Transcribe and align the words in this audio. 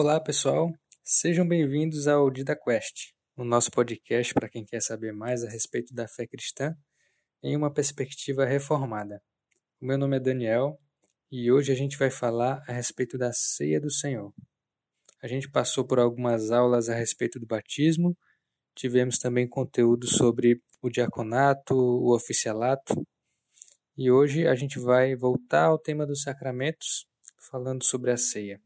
Olá, 0.00 0.20
pessoal. 0.20 0.72
Sejam 1.02 1.44
bem-vindos 1.44 2.06
ao 2.06 2.30
Dida 2.30 2.54
Quest, 2.54 3.10
o 3.36 3.42
nosso 3.42 3.68
podcast 3.72 4.32
para 4.32 4.48
quem 4.48 4.64
quer 4.64 4.80
saber 4.80 5.12
mais 5.12 5.42
a 5.42 5.50
respeito 5.50 5.92
da 5.92 6.06
fé 6.06 6.24
cristã 6.24 6.72
em 7.42 7.56
uma 7.56 7.68
perspectiva 7.68 8.44
reformada. 8.44 9.20
O 9.80 9.84
meu 9.84 9.98
nome 9.98 10.16
é 10.16 10.20
Daniel 10.20 10.78
e 11.32 11.50
hoje 11.50 11.72
a 11.72 11.74
gente 11.74 11.98
vai 11.98 12.12
falar 12.12 12.62
a 12.68 12.72
respeito 12.72 13.18
da 13.18 13.32
ceia 13.32 13.80
do 13.80 13.90
Senhor. 13.90 14.32
A 15.20 15.26
gente 15.26 15.50
passou 15.50 15.84
por 15.84 15.98
algumas 15.98 16.52
aulas 16.52 16.88
a 16.88 16.94
respeito 16.94 17.40
do 17.40 17.46
batismo, 17.48 18.16
tivemos 18.76 19.18
também 19.18 19.48
conteúdo 19.48 20.06
sobre 20.06 20.62
o 20.80 20.88
diaconato, 20.88 21.74
o 21.74 22.14
oficialato, 22.14 23.04
e 23.96 24.12
hoje 24.12 24.46
a 24.46 24.54
gente 24.54 24.78
vai 24.78 25.16
voltar 25.16 25.64
ao 25.64 25.76
tema 25.76 26.06
dos 26.06 26.22
sacramentos, 26.22 27.04
falando 27.50 27.82
sobre 27.82 28.12
a 28.12 28.16
ceia. 28.16 28.60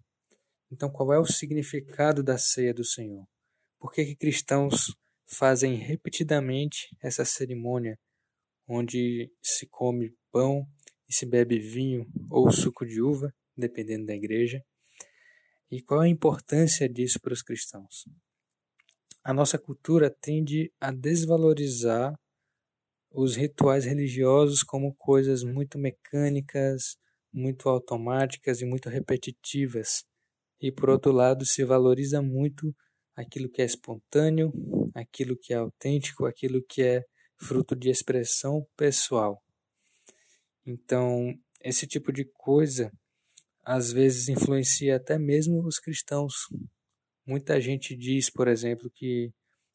Então, 0.73 0.89
qual 0.89 1.13
é 1.13 1.19
o 1.19 1.27
significado 1.27 2.23
da 2.23 2.39
ceia 2.39 2.73
do 2.73 2.83
Senhor? 2.83 3.29
Por 3.79 3.93
que, 3.93 4.07
que 4.07 4.17
cristãos 4.17 4.97
fazem 5.27 5.75
repetidamente 5.75 6.97
essa 7.03 7.27
cerimônia 7.27 7.99
onde 8.67 9.31
se 9.43 9.67
come 9.67 10.17
pão 10.31 10.67
e 11.07 11.13
se 11.13 11.27
bebe 11.27 11.59
vinho 11.59 12.11
ou 12.31 12.51
suco 12.51 12.87
de 12.87 13.03
uva, 13.03 13.35
dependendo 13.55 14.07
da 14.07 14.15
igreja? 14.15 14.65
E 15.71 15.83
qual 15.83 16.01
a 16.01 16.09
importância 16.09 16.89
disso 16.89 17.21
para 17.21 17.35
os 17.35 17.43
cristãos? 17.43 18.07
A 19.23 19.35
nossa 19.35 19.59
cultura 19.59 20.09
tende 20.09 20.73
a 20.81 20.91
desvalorizar 20.91 22.19
os 23.11 23.37
rituais 23.37 23.85
religiosos 23.85 24.63
como 24.63 24.95
coisas 24.95 25.45
muito 25.45 25.79
mecânicas, 25.79 26.97
muito 27.31 27.69
automáticas 27.69 28.63
e 28.63 28.65
muito 28.65 28.89
repetitivas 28.89 30.11
e 30.63 30.71
por 30.71 30.89
outro 30.89 31.11
lado 31.11 31.45
se 31.45 31.65
valoriza 31.65 32.23
muito 32.23 32.75
aquilo 33.17 33.49
que 33.49 33.61
é 33.61 33.65
espontâneo, 33.65 34.53
aquilo 34.95 35.37
que 35.37 35.53
é 35.53 35.57
autêntico, 35.57 36.25
aquilo 36.25 36.63
que 36.63 36.81
é 36.83 37.05
fruto 37.37 37.75
de 37.75 37.91
expressão 37.91 38.65
pessoal. 38.77 39.43
Então, 40.65 41.37
esse 41.61 41.87
tipo 41.87 42.13
de 42.13 42.25
coisa 42.25 42.93
às 43.65 43.93
vezes 43.93 44.29
influencia 44.29 44.97
até 44.97 45.19
mesmo 45.19 45.65
os 45.65 45.79
cristãos. 45.79 46.49
Muita 47.27 47.61
gente 47.61 47.97
diz, 47.97 48.31
por 48.31 48.49
exemplo, 48.49 48.91
que 48.91 49.33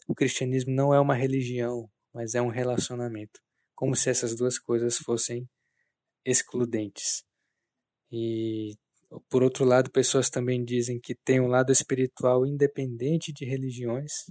o 0.08 0.16
cristianismo 0.16 0.74
não 0.74 0.94
é 0.94 1.00
uma 1.00 1.16
religião, 1.16 1.90
mas 2.14 2.34
é 2.34 2.42
um 2.42 2.50
relacionamento, 2.50 3.42
como 3.76 3.96
se 3.96 4.10
essas 4.10 4.36
duas 4.36 4.58
coisas 4.58 4.98
fossem 4.98 5.48
excludentes. 6.26 7.26
E 8.12 8.78
por 9.30 9.44
outro 9.44 9.64
lado, 9.64 9.92
pessoas 9.92 10.30
também 10.30 10.64
dizem 10.64 11.00
que 11.00 11.16
tem 11.16 11.40
um 11.40 11.48
lado 11.48 11.72
espiritual 11.72 12.46
independente 12.46 13.32
de 13.32 13.46
religiões. 13.46 14.30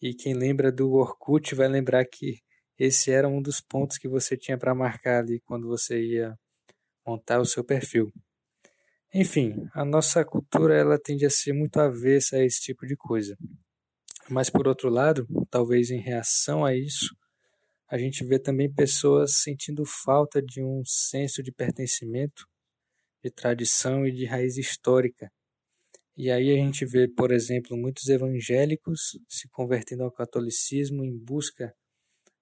E 0.00 0.14
quem 0.14 0.34
lembra 0.34 0.70
do 0.70 0.92
Orkut 0.92 1.54
vai 1.54 1.68
lembrar 1.68 2.04
que 2.04 2.40
esse 2.78 3.10
era 3.10 3.28
um 3.28 3.40
dos 3.40 3.60
pontos 3.60 3.98
que 3.98 4.08
você 4.08 4.36
tinha 4.36 4.58
para 4.58 4.74
marcar 4.74 5.20
ali 5.20 5.40
quando 5.40 5.68
você 5.68 6.02
ia 6.02 6.38
montar 7.06 7.40
o 7.40 7.46
seu 7.46 7.64
perfil. 7.64 8.12
Enfim, 9.14 9.68
a 9.74 9.84
nossa 9.84 10.24
cultura 10.24 10.74
ela 10.74 10.98
tende 10.98 11.26
a 11.26 11.30
ser 11.30 11.52
muito 11.52 11.78
avessa 11.78 12.36
a 12.36 12.44
esse 12.44 12.60
tipo 12.60 12.86
de 12.86 12.96
coisa. 12.96 13.36
Mas 14.28 14.50
por 14.50 14.66
outro 14.66 14.88
lado, 14.88 15.26
talvez 15.50 15.90
em 15.90 16.00
reação 16.00 16.64
a 16.64 16.74
isso, 16.74 17.14
a 17.90 17.98
gente 17.98 18.24
vê 18.24 18.38
também 18.38 18.72
pessoas 18.72 19.36
sentindo 19.42 19.84
falta 19.84 20.40
de 20.42 20.62
um 20.62 20.82
senso 20.84 21.42
de 21.42 21.52
pertencimento 21.52 22.46
de 23.22 23.30
tradição 23.30 24.06
e 24.06 24.12
de 24.12 24.24
raiz 24.26 24.56
histórica. 24.56 25.30
E 26.16 26.30
aí 26.30 26.52
a 26.52 26.56
gente 26.56 26.84
vê, 26.84 27.08
por 27.08 27.32
exemplo, 27.32 27.76
muitos 27.76 28.08
evangélicos 28.08 29.18
se 29.28 29.48
convertendo 29.48 30.04
ao 30.04 30.12
catolicismo 30.12 31.04
em 31.04 31.16
busca 31.16 31.74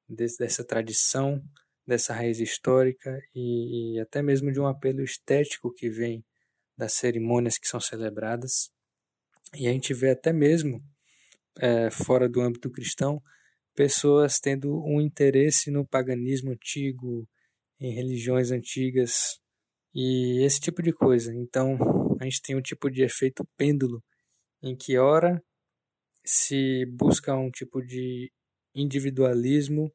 dessa 0.09 0.65
tradição, 0.65 1.43
dessa 1.87 2.15
raiz 2.15 2.41
histórica 2.41 3.21
e, 3.35 3.97
e 3.97 4.01
até 4.01 4.23
mesmo 4.23 4.53
de 4.53 4.61
um 4.61 4.67
apelo 4.67 5.03
estético 5.03 5.73
que 5.73 5.89
vem 5.91 6.25
das 6.77 6.95
cerimônias 6.95 7.59
que 7.59 7.69
são 7.69 7.81
celebradas. 7.81 8.71
E 9.55 9.69
a 9.69 9.73
gente 9.73 9.95
vê 9.95 10.11
até 10.11 10.33
mesmo, 10.33 10.81
é, 11.59 11.91
fora 11.91 12.29
do 12.29 12.41
âmbito 12.41 12.71
cristão, 12.71 13.23
pessoas 13.75 14.41
tendo 14.41 14.83
um 14.85 15.01
interesse 15.01 15.71
no 15.71 15.87
paganismo 15.87 16.53
antigo, 16.53 17.29
em 17.81 17.95
religiões 17.95 18.51
antigas, 18.51 19.40
e 19.95 20.45
esse 20.45 20.61
tipo 20.61 20.83
de 20.83 20.93
coisa. 20.93 21.35
Então, 21.35 21.77
a 22.21 22.25
gente 22.25 22.43
tem 22.43 22.57
um 22.57 22.63
tipo 22.63 22.91
de 22.91 23.03
efeito 23.03 23.47
pêndulo, 23.57 24.03
em 24.63 24.77
que 24.77 24.99
ora 24.99 25.43
se 26.25 26.87
busca 26.87 27.35
um 27.35 27.51
tipo 27.51 27.83
de 27.83 28.33
individualismo, 28.75 29.93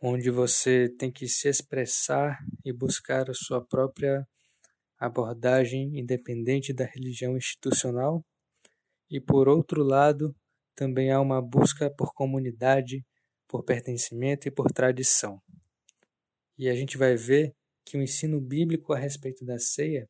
onde 0.00 0.30
você 0.30 0.88
tem 0.98 1.10
que 1.10 1.28
se 1.28 1.48
expressar 1.48 2.38
e 2.64 2.72
buscar 2.72 3.30
a 3.30 3.34
sua 3.34 3.64
própria 3.64 4.26
abordagem 4.98 5.98
independente 5.98 6.72
da 6.72 6.84
religião 6.84 7.36
institucional. 7.36 8.24
E 9.10 9.20
por 9.20 9.48
outro 9.48 9.82
lado, 9.82 10.34
também 10.74 11.10
há 11.10 11.20
uma 11.20 11.40
busca 11.42 11.90
por 11.90 12.14
comunidade, 12.14 13.04
por 13.48 13.64
pertencimento 13.64 14.48
e 14.48 14.50
por 14.50 14.72
tradição. 14.72 15.40
E 16.56 16.68
a 16.68 16.74
gente 16.74 16.96
vai 16.96 17.16
ver 17.16 17.54
que 17.84 17.96
o 17.96 18.02
ensino 18.02 18.40
bíblico 18.40 18.92
a 18.92 18.98
respeito 18.98 19.44
da 19.44 19.58
ceia 19.58 20.08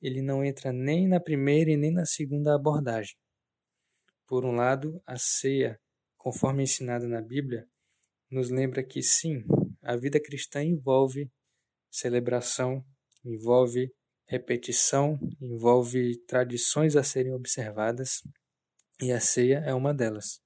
ele 0.00 0.20
não 0.20 0.44
entra 0.44 0.72
nem 0.72 1.08
na 1.08 1.18
primeira 1.18 1.70
e 1.70 1.76
nem 1.76 1.90
na 1.90 2.04
segunda 2.04 2.54
abordagem. 2.54 3.16
Por 4.26 4.44
um 4.44 4.52
lado, 4.52 5.00
a 5.06 5.16
ceia, 5.16 5.80
conforme 6.18 6.62
ensinada 6.62 7.08
na 7.08 7.22
Bíblia, 7.22 7.66
nos 8.30 8.50
lembra 8.50 8.84
que 8.84 9.02
sim, 9.02 9.44
a 9.82 9.96
vida 9.96 10.20
cristã 10.20 10.62
envolve 10.62 11.30
celebração, 11.90 12.84
envolve 13.24 13.90
repetição, 14.26 15.18
envolve 15.40 16.18
tradições 16.26 16.96
a 16.96 17.02
serem 17.02 17.32
observadas, 17.32 18.22
e 19.00 19.12
a 19.12 19.20
ceia 19.20 19.62
é 19.64 19.72
uma 19.72 19.94
delas. 19.94 20.40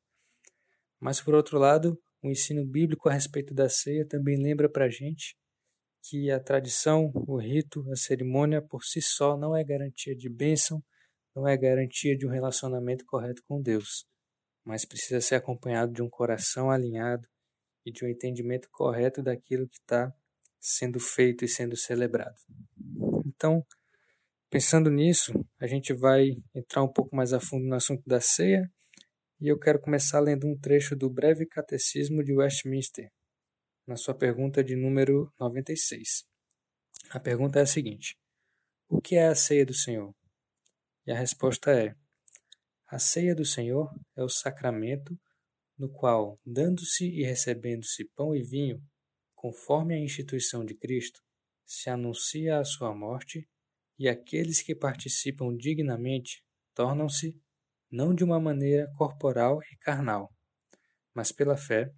Mas, 1.00 1.20
por 1.20 1.34
outro 1.34 1.58
lado, 1.58 2.00
o 2.22 2.30
ensino 2.30 2.64
bíblico 2.64 3.08
a 3.08 3.12
respeito 3.12 3.54
da 3.54 3.68
ceia 3.68 4.06
também 4.06 4.36
lembra 4.40 4.68
para 4.68 4.84
a 4.84 4.90
gente 4.90 5.36
que 6.02 6.30
a 6.30 6.40
tradição, 6.40 7.12
o 7.14 7.36
rito, 7.36 7.84
a 7.90 7.96
cerimônia 7.96 8.62
por 8.62 8.84
si 8.84 9.00
só 9.00 9.36
não 9.36 9.56
é 9.56 9.62
garantia 9.64 10.14
de 10.14 10.28
bênção, 10.28 10.82
não 11.34 11.46
é 11.46 11.56
garantia 11.56 12.16
de 12.16 12.26
um 12.26 12.30
relacionamento 12.30 13.04
correto 13.06 13.42
com 13.46 13.60
Deus, 13.60 14.06
mas 14.64 14.84
precisa 14.84 15.20
ser 15.20 15.36
acompanhado 15.36 15.92
de 15.92 16.02
um 16.02 16.08
coração 16.08 16.70
alinhado 16.70 17.28
e 17.84 17.92
de 17.92 18.04
um 18.04 18.08
entendimento 18.08 18.68
correto 18.70 19.22
daquilo 19.22 19.68
que 19.68 19.78
está 19.78 20.12
sendo 20.60 20.98
feito 20.98 21.44
e 21.44 21.48
sendo 21.48 21.76
celebrado. 21.76 22.36
Então, 23.26 23.64
pensando 24.50 24.90
nisso, 24.90 25.32
a 25.60 25.66
gente 25.66 25.92
vai 25.92 26.36
entrar 26.54 26.82
um 26.82 26.92
pouco 26.92 27.14
mais 27.14 27.32
a 27.32 27.40
fundo 27.40 27.66
no 27.66 27.74
assunto 27.74 28.02
da 28.06 28.20
ceia 28.20 28.70
e 29.40 29.48
eu 29.48 29.58
quero 29.58 29.80
começar 29.80 30.18
lendo 30.20 30.48
um 30.48 30.58
trecho 30.58 30.96
do 30.96 31.08
Breve 31.08 31.46
Catecismo 31.46 32.24
de 32.24 32.32
Westminster, 32.32 33.10
na 33.88 33.96
sua 33.96 34.14
pergunta 34.14 34.62
de 34.62 34.76
número 34.76 35.32
96. 35.40 36.26
A 37.08 37.18
pergunta 37.18 37.58
é 37.58 37.62
a 37.62 37.66
seguinte: 37.66 38.18
O 38.86 39.00
que 39.00 39.16
é 39.16 39.28
a 39.28 39.34
ceia 39.34 39.64
do 39.64 39.72
Senhor? 39.72 40.14
E 41.06 41.10
a 41.10 41.18
resposta 41.18 41.70
é: 41.70 41.96
A 42.86 42.98
ceia 42.98 43.34
do 43.34 43.46
Senhor 43.46 43.90
é 44.14 44.22
o 44.22 44.28
sacramento 44.28 45.18
no 45.78 45.88
qual, 45.88 46.38
dando-se 46.44 47.08
e 47.08 47.22
recebendo-se 47.24 48.04
pão 48.14 48.36
e 48.36 48.42
vinho, 48.42 48.82
conforme 49.34 49.94
a 49.94 49.98
instituição 49.98 50.66
de 50.66 50.74
Cristo, 50.74 51.22
se 51.64 51.88
anuncia 51.88 52.58
a 52.58 52.64
sua 52.64 52.94
morte, 52.94 53.48
e 53.98 54.06
aqueles 54.06 54.60
que 54.60 54.74
participam 54.74 55.56
dignamente 55.56 56.44
tornam-se, 56.74 57.40
não 57.90 58.14
de 58.14 58.22
uma 58.22 58.38
maneira 58.38 58.92
corporal 58.98 59.60
e 59.72 59.76
carnal, 59.78 60.30
mas 61.14 61.32
pela 61.32 61.56
fé, 61.56 61.90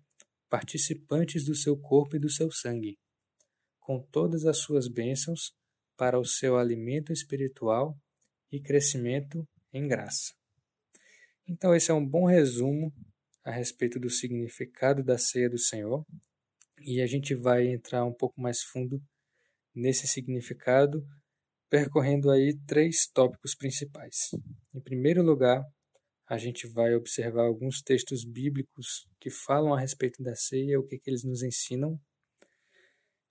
participantes 0.51 1.45
do 1.45 1.55
seu 1.55 1.77
corpo 1.77 2.17
e 2.17 2.19
do 2.19 2.29
seu 2.29 2.51
sangue, 2.51 2.99
com 3.79 4.03
todas 4.11 4.45
as 4.45 4.59
suas 4.59 4.89
bênçãos 4.89 5.55
para 5.97 6.19
o 6.19 6.25
seu 6.25 6.59
alimento 6.59 7.13
espiritual 7.13 7.97
e 8.51 8.61
crescimento 8.61 9.49
em 9.73 9.87
graça. 9.87 10.35
Então, 11.47 11.75
esse 11.75 11.91
é 11.91 11.95
um 11.95 12.07
bom 12.07 12.27
resumo 12.27 12.93
a 13.45 13.51
respeito 13.51 13.99
do 13.99 14.11
significado 14.11 15.03
da 15.03 15.17
ceia 15.17 15.49
do 15.49 15.59
Senhor, 15.59 16.05
e 16.81 17.01
a 17.01 17.07
gente 17.07 17.35
vai 17.35 17.67
entrar 17.67 18.05
um 18.05 18.13
pouco 18.13 18.41
mais 18.41 18.63
fundo 18.63 19.03
nesse 19.75 20.07
significado, 20.07 21.07
percorrendo 21.69 22.31
aí 22.31 22.59
três 22.67 23.07
tópicos 23.07 23.55
principais. 23.55 24.31
Em 24.75 24.81
primeiro 24.81 25.23
lugar, 25.23 25.65
a 26.31 26.39
gente 26.39 26.69
vai 26.69 26.95
observar 26.95 27.43
alguns 27.43 27.83
textos 27.83 28.25
bíblicos 28.25 29.05
que 29.19 29.29
falam 29.29 29.75
a 29.75 29.81
respeito 29.81 30.23
da 30.23 30.37
ceia, 30.37 30.79
o 30.79 30.87
que, 30.87 30.97
que 30.97 31.11
eles 31.11 31.25
nos 31.25 31.43
ensinam. 31.43 32.01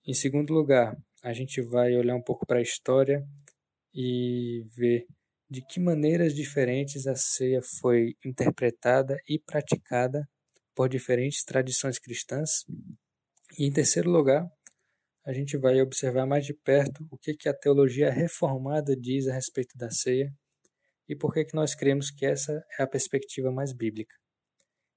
Em 0.06 0.12
segundo 0.12 0.52
lugar, 0.52 0.94
a 1.22 1.32
gente 1.32 1.62
vai 1.62 1.96
olhar 1.96 2.14
um 2.14 2.20
pouco 2.20 2.44
para 2.44 2.58
a 2.58 2.62
história 2.62 3.26
e 3.94 4.66
ver 4.76 5.06
de 5.48 5.62
que 5.62 5.80
maneiras 5.80 6.34
diferentes 6.34 7.06
a 7.06 7.16
ceia 7.16 7.62
foi 7.62 8.16
interpretada 8.22 9.16
e 9.26 9.38
praticada 9.38 10.28
por 10.74 10.86
diferentes 10.86 11.42
tradições 11.42 11.98
cristãs. 11.98 12.66
E 13.58 13.64
em 13.64 13.72
terceiro 13.72 14.10
lugar, 14.10 14.46
a 15.24 15.32
gente 15.32 15.56
vai 15.56 15.80
observar 15.80 16.26
mais 16.26 16.44
de 16.44 16.52
perto 16.52 17.08
o 17.10 17.16
que, 17.16 17.32
que 17.32 17.48
a 17.48 17.54
teologia 17.54 18.10
reformada 18.12 18.94
diz 18.94 19.26
a 19.26 19.32
respeito 19.32 19.78
da 19.78 19.90
ceia 19.90 20.30
e 21.10 21.16
por 21.16 21.34
que, 21.34 21.44
que 21.44 21.56
nós 21.56 21.74
cremos 21.74 22.08
que 22.08 22.24
essa 22.24 22.64
é 22.78 22.84
a 22.84 22.86
perspectiva 22.86 23.50
mais 23.50 23.72
bíblica. 23.72 24.14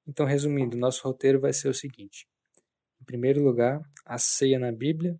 Então, 0.07 0.27
resumindo, 0.27 0.77
nosso 0.77 1.01
roteiro 1.03 1.39
vai 1.39 1.51
ser 1.51 1.69
o 1.69 1.73
seguinte: 1.73 2.27
em 3.01 3.03
primeiro 3.03 3.41
lugar, 3.41 3.81
a 4.05 4.19
ceia 4.19 4.59
na 4.59 4.71
Bíblia, 4.71 5.19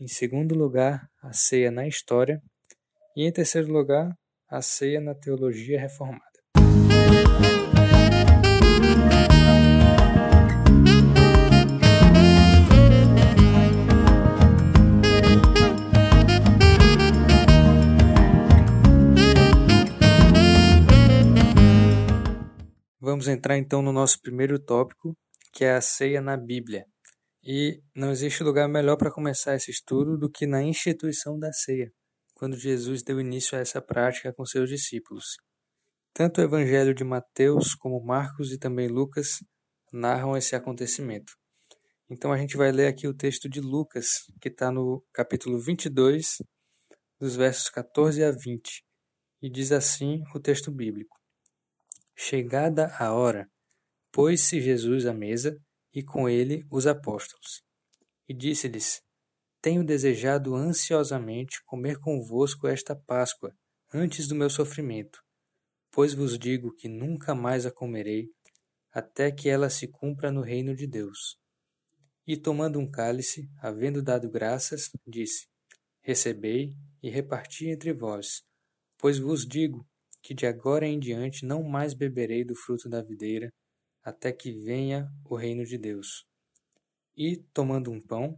em 0.00 0.08
segundo 0.08 0.52
lugar, 0.52 1.08
a 1.22 1.32
ceia 1.32 1.70
na 1.70 1.86
história, 1.86 2.42
e 3.16 3.24
em 3.24 3.30
terceiro 3.30 3.72
lugar, 3.72 4.18
a 4.48 4.60
ceia 4.60 5.00
na 5.00 5.14
teologia 5.14 5.78
reformada. 5.78 6.24
Vamos 23.26 23.38
entrar 23.38 23.58
então 23.58 23.82
no 23.82 23.92
nosso 23.92 24.22
primeiro 24.22 24.56
tópico, 24.56 25.12
que 25.52 25.64
é 25.64 25.74
a 25.74 25.80
ceia 25.80 26.20
na 26.20 26.36
Bíblia. 26.36 26.86
E 27.42 27.82
não 27.92 28.12
existe 28.12 28.44
lugar 28.44 28.68
melhor 28.68 28.96
para 28.96 29.10
começar 29.10 29.56
esse 29.56 29.68
estudo 29.68 30.16
do 30.16 30.30
que 30.30 30.46
na 30.46 30.62
instituição 30.62 31.36
da 31.36 31.52
ceia, 31.52 31.92
quando 32.36 32.56
Jesus 32.56 33.02
deu 33.02 33.18
início 33.18 33.58
a 33.58 33.60
essa 33.60 33.82
prática 33.82 34.32
com 34.32 34.46
seus 34.46 34.70
discípulos. 34.70 35.38
Tanto 36.14 36.40
o 36.40 36.44
Evangelho 36.44 36.94
de 36.94 37.02
Mateus 37.02 37.74
como 37.74 38.00
Marcos 38.00 38.52
e 38.52 38.58
também 38.58 38.86
Lucas 38.86 39.42
narram 39.92 40.36
esse 40.36 40.54
acontecimento. 40.54 41.32
Então 42.08 42.32
a 42.32 42.38
gente 42.38 42.56
vai 42.56 42.70
ler 42.70 42.86
aqui 42.86 43.08
o 43.08 43.14
texto 43.14 43.48
de 43.48 43.60
Lucas, 43.60 44.06
que 44.40 44.50
está 44.50 44.70
no 44.70 45.04
capítulo 45.12 45.58
22, 45.58 46.44
dos 47.18 47.34
versos 47.34 47.70
14 47.70 48.22
a 48.22 48.30
20, 48.30 48.84
e 49.42 49.50
diz 49.50 49.72
assim 49.72 50.22
o 50.32 50.38
texto 50.38 50.70
bíblico. 50.70 51.15
Chegada 52.18 52.86
a 52.98 53.12
hora, 53.12 53.46
pôs-se 54.10 54.58
Jesus 54.58 55.04
à 55.04 55.12
mesa 55.12 55.54
e 55.92 56.02
com 56.02 56.26
ele 56.26 56.66
os 56.70 56.86
apóstolos. 56.86 57.62
E 58.26 58.32
disse-lhes: 58.32 59.02
Tenho 59.60 59.84
desejado 59.84 60.54
ansiosamente 60.54 61.62
comer 61.66 62.00
convosco 62.00 62.66
esta 62.66 62.96
Páscoa, 62.96 63.54
antes 63.92 64.26
do 64.26 64.34
meu 64.34 64.48
sofrimento, 64.48 65.22
pois 65.92 66.14
vos 66.14 66.38
digo 66.38 66.74
que 66.74 66.88
nunca 66.88 67.34
mais 67.34 67.66
a 67.66 67.70
comerei, 67.70 68.30
até 68.90 69.30
que 69.30 69.50
ela 69.50 69.68
se 69.68 69.86
cumpra 69.86 70.32
no 70.32 70.40
reino 70.40 70.74
de 70.74 70.86
Deus. 70.86 71.36
E 72.26 72.34
tomando 72.34 72.78
um 72.78 72.90
cálice, 72.90 73.46
havendo 73.60 74.02
dado 74.02 74.30
graças, 74.30 74.90
disse: 75.06 75.46
Recebei 76.00 76.74
e 77.02 77.10
reparti 77.10 77.68
entre 77.68 77.92
vós, 77.92 78.42
pois 78.98 79.18
vos 79.18 79.46
digo 79.46 79.86
que 80.26 80.34
de 80.34 80.44
agora 80.44 80.84
em 80.84 80.98
diante 80.98 81.46
não 81.46 81.62
mais 81.62 81.94
beberei 81.94 82.44
do 82.44 82.56
fruto 82.56 82.88
da 82.88 83.00
videira, 83.00 83.48
até 84.02 84.32
que 84.32 84.50
venha 84.50 85.08
o 85.24 85.36
reino 85.36 85.64
de 85.64 85.78
Deus. 85.78 86.26
E, 87.16 87.36
tomando 87.54 87.92
um 87.92 88.00
pão, 88.00 88.36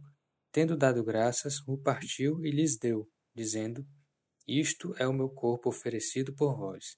tendo 0.51 0.77
dado 0.77 1.03
graças, 1.03 1.55
o 1.67 1.75
partiu 1.79 2.45
e 2.45 2.51
lhes 2.51 2.77
deu, 2.77 3.09
dizendo: 3.33 3.83
Isto 4.47 4.93
é 4.99 5.07
o 5.07 5.13
meu 5.13 5.29
corpo 5.29 5.67
oferecido 5.67 6.31
por 6.35 6.55
vós. 6.55 6.95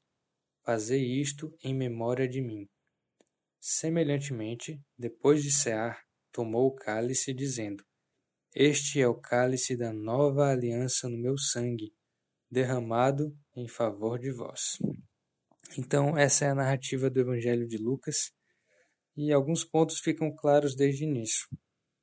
Fazei 0.65 1.01
isto 1.21 1.55
em 1.63 1.73
memória 1.73 2.27
de 2.27 2.41
mim. 2.41 2.67
Semelhantemente, 3.61 4.77
depois 4.97 5.41
de 5.41 5.53
cear, 5.53 6.03
tomou 6.33 6.67
o 6.67 6.75
cálice, 6.75 7.33
dizendo: 7.33 7.81
Este 8.53 8.99
é 8.99 9.07
o 9.07 9.15
cálice 9.15 9.77
da 9.77 9.93
nova 9.93 10.49
aliança 10.49 11.07
no 11.07 11.17
meu 11.17 11.37
sangue, 11.37 11.93
derramado 12.51 13.33
em 13.55 13.67
favor 13.67 14.19
de 14.19 14.31
vós. 14.31 14.77
Então, 15.77 16.17
essa 16.17 16.45
é 16.45 16.49
a 16.49 16.55
narrativa 16.55 17.09
do 17.09 17.19
Evangelho 17.19 17.67
de 17.67 17.77
Lucas, 17.77 18.31
e 19.15 19.31
alguns 19.31 19.63
pontos 19.63 19.99
ficam 19.99 20.33
claros 20.35 20.75
desde 20.75 21.03
o 21.03 21.07
início, 21.07 21.47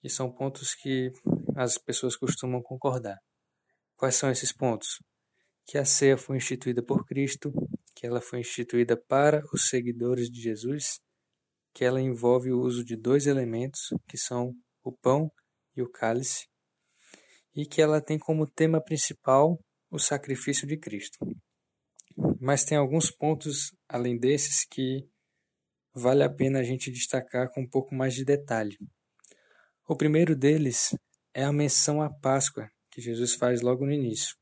e 0.02 0.10
são 0.10 0.30
pontos 0.30 0.74
que 0.74 1.10
as 1.56 1.78
pessoas 1.78 2.16
costumam 2.16 2.62
concordar. 2.62 3.18
Quais 3.96 4.14
são 4.14 4.30
esses 4.30 4.52
pontos? 4.52 5.02
Que 5.66 5.76
a 5.76 5.84
ceia 5.84 6.16
foi 6.16 6.36
instituída 6.36 6.82
por 6.82 7.04
Cristo, 7.04 7.52
que 7.96 8.06
ela 8.06 8.20
foi 8.20 8.40
instituída 8.40 8.96
para 8.96 9.42
os 9.52 9.68
seguidores 9.68 10.30
de 10.30 10.40
Jesus, 10.40 11.00
que 11.74 11.84
ela 11.84 12.00
envolve 12.00 12.52
o 12.52 12.60
uso 12.60 12.84
de 12.84 12.96
dois 12.96 13.26
elementos, 13.26 13.88
que 14.08 14.16
são 14.16 14.54
o 14.82 14.92
pão 14.92 15.30
e 15.76 15.82
o 15.82 15.90
cálice, 15.90 16.46
e 17.54 17.66
que 17.66 17.82
ela 17.82 18.00
tem 18.00 18.18
como 18.18 18.46
tema 18.46 18.80
principal 18.80 19.58
o 19.90 19.98
sacrifício 19.98 20.66
de 20.66 20.76
Cristo. 20.76 21.18
Mas 22.40 22.64
tem 22.64 22.76
alguns 22.76 23.10
pontos 23.10 23.72
além 23.88 24.18
desses 24.18 24.64
que 24.64 25.08
vale 25.94 26.22
a 26.22 26.30
pena 26.30 26.60
a 26.60 26.64
gente 26.64 26.90
destacar 26.90 27.50
com 27.50 27.62
um 27.62 27.68
pouco 27.68 27.94
mais 27.94 28.14
de 28.14 28.24
detalhe. 28.24 28.76
O 29.86 29.96
primeiro 29.96 30.36
deles 30.36 30.94
é 31.32 31.44
a 31.44 31.52
menção 31.52 32.02
à 32.02 32.10
Páscoa, 32.10 32.70
que 32.90 33.00
Jesus 33.00 33.34
faz 33.34 33.62
logo 33.62 33.86
no 33.86 33.92
início. 33.92 34.36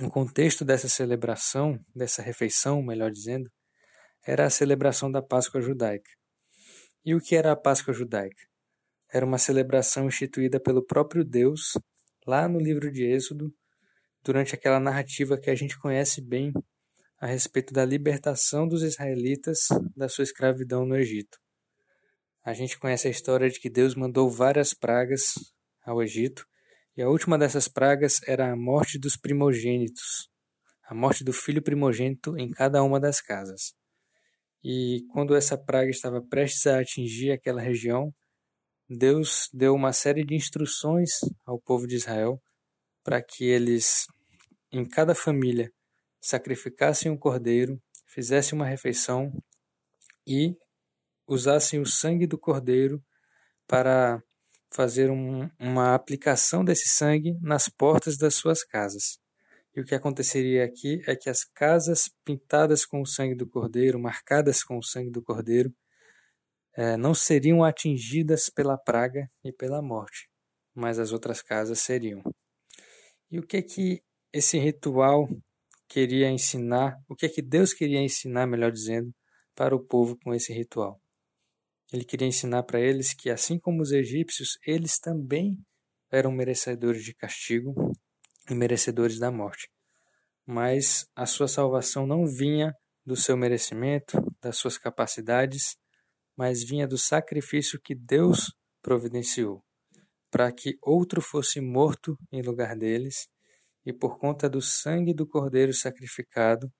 O 0.00 0.08
contexto 0.08 0.64
dessa 0.64 0.88
celebração, 0.88 1.78
dessa 1.94 2.22
refeição, 2.22 2.82
melhor 2.82 3.10
dizendo, 3.10 3.50
era 4.26 4.46
a 4.46 4.50
celebração 4.50 5.10
da 5.10 5.20
Páscoa 5.20 5.60
judaica. 5.60 6.10
E 7.04 7.14
o 7.14 7.20
que 7.20 7.34
era 7.34 7.52
a 7.52 7.56
Páscoa 7.56 7.92
judaica? 7.92 8.46
Era 9.12 9.26
uma 9.26 9.38
celebração 9.38 10.06
instituída 10.06 10.60
pelo 10.60 10.84
próprio 10.84 11.24
Deus, 11.24 11.76
lá 12.26 12.46
no 12.48 12.60
livro 12.60 12.92
de 12.92 13.04
Êxodo, 13.04 13.52
durante 14.22 14.54
aquela 14.54 14.78
narrativa 14.78 15.38
que 15.38 15.50
a 15.50 15.54
gente 15.54 15.78
conhece 15.78 16.20
bem 16.20 16.52
a 17.20 17.26
respeito 17.26 17.72
da 17.72 17.84
libertação 17.84 18.66
dos 18.66 18.82
israelitas 18.82 19.68
da 19.96 20.08
sua 20.08 20.24
escravidão 20.24 20.86
no 20.86 20.96
Egito. 20.96 21.38
A 22.42 22.54
gente 22.54 22.78
conhece 22.78 23.08
a 23.08 23.10
história 23.10 23.50
de 23.50 23.60
que 23.60 23.68
Deus 23.68 23.94
mandou 23.94 24.30
várias 24.30 24.72
pragas 24.72 25.34
ao 25.84 26.02
Egito, 26.02 26.46
e 26.96 27.02
a 27.02 27.08
última 27.08 27.38
dessas 27.38 27.68
pragas 27.68 28.20
era 28.26 28.50
a 28.50 28.56
morte 28.56 28.98
dos 28.98 29.16
primogênitos, 29.16 30.28
a 30.84 30.94
morte 30.94 31.22
do 31.22 31.32
filho 31.32 31.62
primogênito 31.62 32.36
em 32.38 32.50
cada 32.50 32.82
uma 32.82 32.98
das 32.98 33.20
casas. 33.20 33.74
E 34.64 35.04
quando 35.12 35.34
essa 35.34 35.56
praga 35.56 35.90
estava 35.90 36.22
prestes 36.22 36.66
a 36.66 36.80
atingir 36.80 37.32
aquela 37.32 37.60
região, 37.60 38.12
Deus 38.88 39.48
deu 39.52 39.74
uma 39.74 39.92
série 39.92 40.24
de 40.24 40.34
instruções 40.34 41.10
ao 41.46 41.60
povo 41.60 41.86
de 41.86 41.96
Israel 41.96 42.40
para 43.04 43.22
que 43.22 43.44
eles, 43.44 44.06
em 44.72 44.84
cada 44.86 45.14
família, 45.14 45.72
sacrificassem 46.20 47.10
um 47.10 47.16
cordeiro, 47.16 47.80
fizessem 48.06 48.56
uma 48.58 48.66
refeição 48.66 49.32
e 50.26 50.56
usassem 51.26 51.80
o 51.80 51.86
sangue 51.86 52.26
do 52.26 52.38
cordeiro 52.38 53.02
para 53.66 54.22
fazer 54.72 55.10
um, 55.10 55.48
uma 55.58 55.94
aplicação 55.94 56.64
desse 56.64 56.88
sangue 56.88 57.36
nas 57.40 57.68
portas 57.68 58.16
das 58.16 58.34
suas 58.34 58.64
casas. 58.64 59.18
E 59.74 59.80
o 59.80 59.84
que 59.84 59.94
aconteceria 59.94 60.64
aqui 60.64 61.02
é 61.06 61.14
que 61.14 61.30
as 61.30 61.44
casas 61.44 62.10
pintadas 62.24 62.84
com 62.84 63.00
o 63.00 63.06
sangue 63.06 63.34
do 63.34 63.46
cordeiro, 63.46 63.98
marcadas 64.00 64.64
com 64.64 64.78
o 64.78 64.82
sangue 64.82 65.10
do 65.10 65.22
cordeiro, 65.22 65.72
é, 66.76 66.96
não 66.96 67.14
seriam 67.14 67.62
atingidas 67.64 68.48
pela 68.48 68.76
praga 68.76 69.28
e 69.44 69.52
pela 69.52 69.82
morte, 69.82 70.28
mas 70.74 70.98
as 70.98 71.12
outras 71.12 71.42
casas 71.42 71.80
seriam. 71.80 72.22
E 73.30 73.38
o 73.38 73.46
que 73.46 73.58
é 73.58 73.62
que 73.62 74.02
esse 74.32 74.58
ritual 74.58 75.28
queria 75.88 76.28
ensinar, 76.28 77.00
o 77.08 77.14
que 77.14 77.26
é 77.26 77.28
que 77.28 77.40
Deus 77.40 77.72
queria 77.72 78.00
ensinar, 78.00 78.46
melhor 78.46 78.72
dizendo, 78.72 79.14
para 79.54 79.74
o 79.74 79.78
povo 79.78 80.18
com 80.18 80.34
esse 80.34 80.52
ritual? 80.52 81.00
Ele 81.92 82.04
queria 82.04 82.26
ensinar 82.26 82.64
para 82.64 82.80
eles 82.80 83.14
que, 83.14 83.30
assim 83.30 83.58
como 83.58 83.82
os 83.82 83.92
egípcios, 83.92 84.58
eles 84.66 84.98
também 84.98 85.58
eram 86.10 86.32
merecedores 86.32 87.04
de 87.04 87.14
castigo 87.14 87.92
e 88.48 88.54
merecedores 88.54 89.18
da 89.18 89.30
morte. 89.30 89.70
Mas 90.44 91.06
a 91.14 91.24
sua 91.24 91.46
salvação 91.46 92.06
não 92.06 92.26
vinha 92.26 92.74
do 93.06 93.14
seu 93.14 93.36
merecimento, 93.36 94.20
das 94.42 94.56
suas 94.56 94.76
capacidades, 94.76 95.76
mas 96.36 96.64
vinha 96.64 96.86
do 96.86 96.98
sacrifício 96.98 97.80
que 97.80 97.94
Deus 97.94 98.52
providenciou 98.82 99.62
para 100.30 100.50
que 100.52 100.78
outro 100.80 101.20
fosse 101.20 101.60
morto 101.60 102.16
em 102.30 102.42
lugar 102.42 102.76
deles, 102.76 103.28
e 103.84 103.92
por 103.92 104.18
conta 104.18 104.48
do 104.48 104.60
sangue 104.60 105.12
do 105.14 105.26
cordeiro 105.26 105.72
sacrificado, 105.72 106.70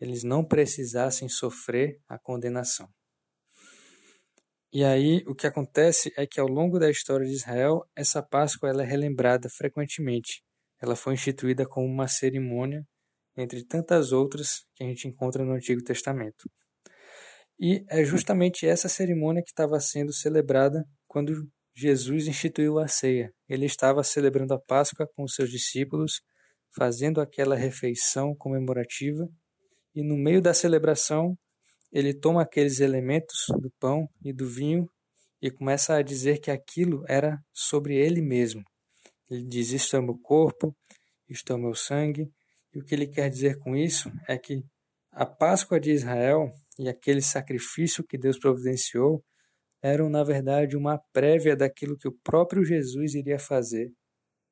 eles 0.00 0.22
não 0.22 0.44
precisassem 0.44 1.28
sofrer 1.28 2.00
a 2.08 2.18
condenação. 2.18 2.88
E 4.72 4.84
aí 4.84 5.24
o 5.26 5.34
que 5.34 5.46
acontece 5.46 6.12
é 6.16 6.26
que 6.26 6.38
ao 6.38 6.46
longo 6.46 6.78
da 6.78 6.90
história 6.90 7.26
de 7.26 7.32
Israel, 7.32 7.88
essa 7.96 8.22
Páscoa 8.22 8.68
ela 8.68 8.82
é 8.82 8.86
relembrada 8.86 9.48
frequentemente. 9.48 10.42
Ela 10.80 10.94
foi 10.94 11.14
instituída 11.14 11.66
como 11.66 11.86
uma 11.86 12.06
cerimônia 12.06 12.86
entre 13.36 13.64
tantas 13.64 14.12
outras 14.12 14.64
que 14.74 14.84
a 14.84 14.86
gente 14.86 15.08
encontra 15.08 15.44
no 15.44 15.52
Antigo 15.52 15.82
Testamento. 15.82 16.50
E 17.58 17.84
é 17.88 18.04
justamente 18.04 18.66
essa 18.66 18.88
cerimônia 18.88 19.42
que 19.42 19.50
estava 19.50 19.80
sendo 19.80 20.12
celebrada 20.12 20.84
quando 21.06 21.48
Jesus 21.80 22.26
instituiu 22.26 22.80
a 22.80 22.88
ceia. 22.88 23.32
Ele 23.48 23.64
estava 23.64 24.02
celebrando 24.02 24.52
a 24.52 24.58
Páscoa 24.58 25.06
com 25.14 25.22
os 25.22 25.36
seus 25.36 25.48
discípulos, 25.48 26.20
fazendo 26.76 27.20
aquela 27.20 27.54
refeição 27.54 28.34
comemorativa, 28.34 29.28
e 29.94 30.02
no 30.02 30.16
meio 30.16 30.42
da 30.42 30.52
celebração, 30.52 31.38
ele 31.92 32.12
toma 32.12 32.42
aqueles 32.42 32.80
elementos 32.80 33.46
do 33.60 33.70
pão 33.78 34.08
e 34.24 34.32
do 34.32 34.48
vinho 34.48 34.90
e 35.40 35.52
começa 35.52 35.94
a 35.94 36.02
dizer 36.02 36.40
que 36.40 36.50
aquilo 36.50 37.04
era 37.06 37.40
sobre 37.52 37.94
ele 37.94 38.20
mesmo. 38.20 38.64
Ele 39.30 39.44
diz: 39.44 39.70
Isto 39.70 39.98
é 39.98 40.00
meu 40.00 40.18
corpo, 40.18 40.76
isto 41.28 41.52
é 41.52 41.56
meu 41.56 41.76
sangue. 41.76 42.28
E 42.74 42.80
o 42.80 42.84
que 42.84 42.92
ele 42.92 43.06
quer 43.06 43.30
dizer 43.30 43.56
com 43.60 43.76
isso 43.76 44.10
é 44.26 44.36
que 44.36 44.64
a 45.12 45.24
Páscoa 45.24 45.78
de 45.78 45.92
Israel 45.92 46.52
e 46.76 46.88
aquele 46.88 47.22
sacrifício 47.22 48.02
que 48.02 48.18
Deus 48.18 48.36
providenciou 48.36 49.24
eram, 49.82 50.08
na 50.08 50.24
verdade, 50.24 50.76
uma 50.76 50.98
prévia 51.12 51.56
daquilo 51.56 51.96
que 51.96 52.08
o 52.08 52.16
próprio 52.24 52.64
Jesus 52.64 53.14
iria 53.14 53.38
fazer 53.38 53.92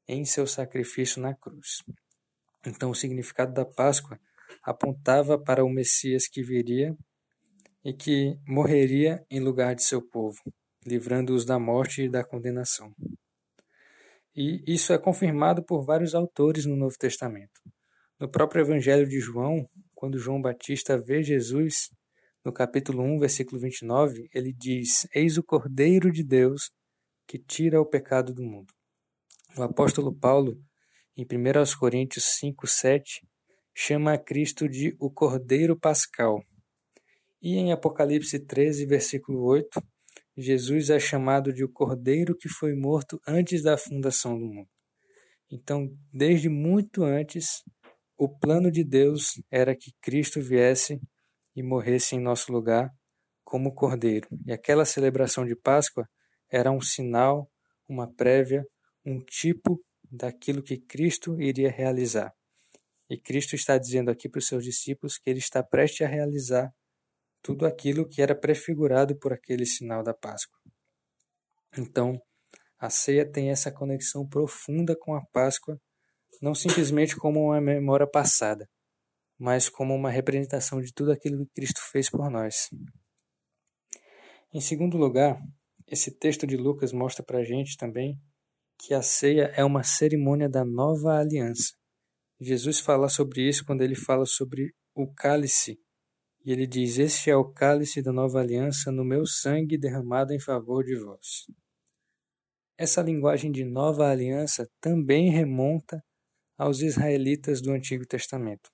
em 0.09 0.25
seu 0.25 0.47
sacrifício 0.47 1.21
na 1.21 1.35
cruz. 1.35 1.83
Então, 2.65 2.91
o 2.91 2.95
significado 2.95 3.53
da 3.53 3.65
Páscoa 3.65 4.19
apontava 4.63 5.39
para 5.39 5.65
o 5.65 5.71
Messias 5.71 6.29
que 6.29 6.43
viria 6.43 6.97
e 7.85 7.93
que 7.93 8.37
morreria 8.47 9.25
em 9.31 9.41
lugar 9.41 9.75
de 9.75 9.85
seu 9.85 10.03
povo, 10.03 10.41
livrando-os 10.85 11.45
da 11.45 11.59
morte 11.59 12.03
e 12.03 12.09
da 12.09 12.25
condenação. 12.25 12.93
E 14.35 14.63
isso 14.67 14.93
é 14.93 14.99
confirmado 14.99 15.63
por 15.63 15.85
vários 15.85 16.15
autores 16.15 16.67
no 16.67 16.77
Novo 16.77 16.97
Testamento. 16.99 17.61
No 18.19 18.29
próprio 18.29 18.63
Evangelho 18.63 19.09
de 19.09 19.21
João, 19.21 19.69
quando 19.95 20.19
João 20.19 20.43
Batista 20.43 20.99
vê 20.99 21.23
Jesus, 21.23 21.91
no 22.47 22.53
capítulo 22.53 23.03
1, 23.03 23.19
versículo 23.19 23.61
29, 23.61 24.31
ele 24.33 24.53
diz: 24.53 25.09
Eis 25.13 25.37
o 25.37 25.43
Cordeiro 25.43 26.13
de 26.13 26.23
Deus 26.23 26.71
que 27.27 27.41
tira 27.41 27.81
o 27.81 27.85
pecado 27.85 28.33
do 28.33 28.41
mundo. 28.41 28.73
O 29.59 29.63
apóstolo 29.65 30.15
Paulo, 30.15 30.57
em 31.17 31.25
1 31.25 31.77
Coríntios 31.77 32.25
5, 32.39 32.65
7, 32.69 33.27
chama 33.75 34.13
a 34.13 34.19
Cristo 34.19 34.69
de 34.69 34.95
o 35.01 35.11
Cordeiro 35.11 35.77
Pascal. 35.77 36.41
E 37.43 37.57
em 37.57 37.73
Apocalipse 37.73 38.39
13, 38.39 38.87
versículo 38.87 39.43
8, 39.43 39.83
Jesus 40.37 40.89
é 40.91 41.01
chamado 41.01 41.53
de 41.53 41.65
o 41.65 41.69
Cordeiro 41.69 42.37
que 42.37 42.49
foi 42.49 42.77
morto 42.77 43.21
antes 43.27 43.61
da 43.61 43.77
fundação 43.77 44.39
do 44.39 44.47
mundo. 44.47 44.71
Então, 45.51 45.93
desde 46.13 46.49
muito 46.49 47.03
antes, 47.03 47.65
o 48.17 48.29
plano 48.29 48.71
de 48.71 48.85
Deus 48.85 49.43
era 49.51 49.75
que 49.75 49.93
Cristo 50.01 50.41
viesse 50.41 51.01
e 51.57 51.63
morresse 51.63 52.15
em 52.15 52.21
nosso 52.21 52.53
lugar 52.53 52.95
como 53.43 53.75
Cordeiro. 53.75 54.29
E 54.45 54.53
aquela 54.53 54.85
celebração 54.85 55.47
de 55.47 55.57
Páscoa 55.57 56.07
era 56.51 56.71
um 56.71 56.81
sinal, 56.81 57.51
uma 57.89 58.07
prévia, 58.13 58.67
um 59.05 59.19
tipo 59.21 59.83
daquilo 60.11 60.63
que 60.63 60.77
Cristo 60.77 61.41
iria 61.41 61.71
realizar. 61.71 62.35
E 63.09 63.17
Cristo 63.17 63.55
está 63.55 63.79
dizendo 63.79 64.11
aqui 64.11 64.29
para 64.29 64.41
os 64.41 64.47
seus 64.47 64.65
discípulos 64.65 65.17
que 65.17 65.31
ele 65.31 65.39
está 65.39 65.63
prestes 65.63 66.07
a 66.07 66.11
realizar 66.11 66.75
tudo 67.41 67.65
aquilo 67.65 68.09
que 68.09 68.21
era 68.21 68.35
prefigurado 68.35 69.17
por 69.17 69.33
aquele 69.33 69.65
sinal 69.65 70.03
da 70.03 70.13
Páscoa. 70.13 70.59
Então, 71.79 72.21
a 72.79 72.91
ceia 72.91 73.25
tem 73.25 73.51
essa 73.51 73.71
conexão 73.71 74.27
profunda 74.29 74.97
com 74.97 75.15
a 75.15 75.25
Páscoa, 75.27 75.81
não 76.43 76.55
simplesmente 76.55 77.17
como 77.17 77.45
uma 77.45 77.61
memória 77.61 78.07
passada, 78.07 78.69
mas 79.39 79.69
como 79.69 79.95
uma 79.95 80.11
representação 80.11 80.81
de 80.81 80.93
tudo 80.93 81.13
aquilo 81.13 81.45
que 81.47 81.53
Cristo 81.55 81.81
fez 81.91 82.11
por 82.11 82.31
nós. 82.31 82.71
Em 84.53 84.61
segundo 84.61 84.97
lugar, 84.97 85.41
esse 85.87 86.11
texto 86.11 86.47
de 86.47 86.57
Lucas 86.57 86.93
mostra 86.93 87.23
para 87.23 87.39
a 87.39 87.45
gente 87.45 87.77
também 87.77 88.19
que 88.79 88.95
a 88.95 89.03
ceia 89.03 89.53
é 89.55 89.65
uma 89.65 89.83
cerimônia 89.83 90.49
da 90.49 90.65
nova 90.65 91.19
aliança. 91.19 91.75
Jesus 92.41 92.81
fala 92.81 93.09
sobre 93.09 93.49
isso 93.49 93.65
quando 93.65 93.83
ele 93.83 93.95
fala 93.95 94.27
sobre 94.27 94.75
o 94.95 95.07
cálice 95.13 95.79
e 96.45 96.53
ele 96.53 96.67
diz: 96.67 96.99
Este 96.99 97.31
é 97.31 97.37
o 97.37 97.51
cálice 97.53 98.01
da 98.01 98.13
nova 98.13 98.41
aliança 98.41 98.93
no 98.93 99.05
meu 99.05 99.27
sangue 99.27 99.77
derramado 99.77 100.33
em 100.33 100.41
favor 100.41 100.85
de 100.85 100.97
vós. 100.97 101.47
Essa 102.79 103.03
linguagem 103.03 103.51
de 103.51 103.65
nova 103.65 104.09
aliança 104.09 104.69
também 104.81 105.31
remonta 105.31 106.03
aos 106.57 106.81
israelitas 106.81 107.61
do 107.61 107.73
Antigo 107.73 108.07
Testamento. 108.07 108.71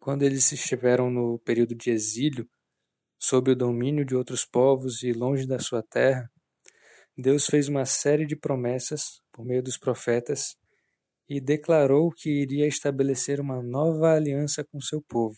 Quando 0.00 0.22
eles 0.22 0.50
estiveram 0.50 1.10
no 1.10 1.38
período 1.40 1.74
de 1.74 1.90
exílio, 1.90 2.48
sob 3.18 3.50
o 3.50 3.56
domínio 3.56 4.02
de 4.02 4.16
outros 4.16 4.46
povos 4.46 5.02
e 5.02 5.12
longe 5.12 5.46
da 5.46 5.58
sua 5.58 5.82
terra, 5.82 6.32
Deus 7.14 7.44
fez 7.44 7.68
uma 7.68 7.84
série 7.84 8.24
de 8.24 8.34
promessas 8.34 9.20
por 9.30 9.44
meio 9.44 9.62
dos 9.62 9.76
profetas 9.76 10.56
e 11.28 11.38
declarou 11.38 12.10
que 12.10 12.30
iria 12.30 12.66
estabelecer 12.66 13.40
uma 13.42 13.62
nova 13.62 14.14
aliança 14.14 14.64
com 14.64 14.80
seu 14.80 15.02
povo. 15.02 15.36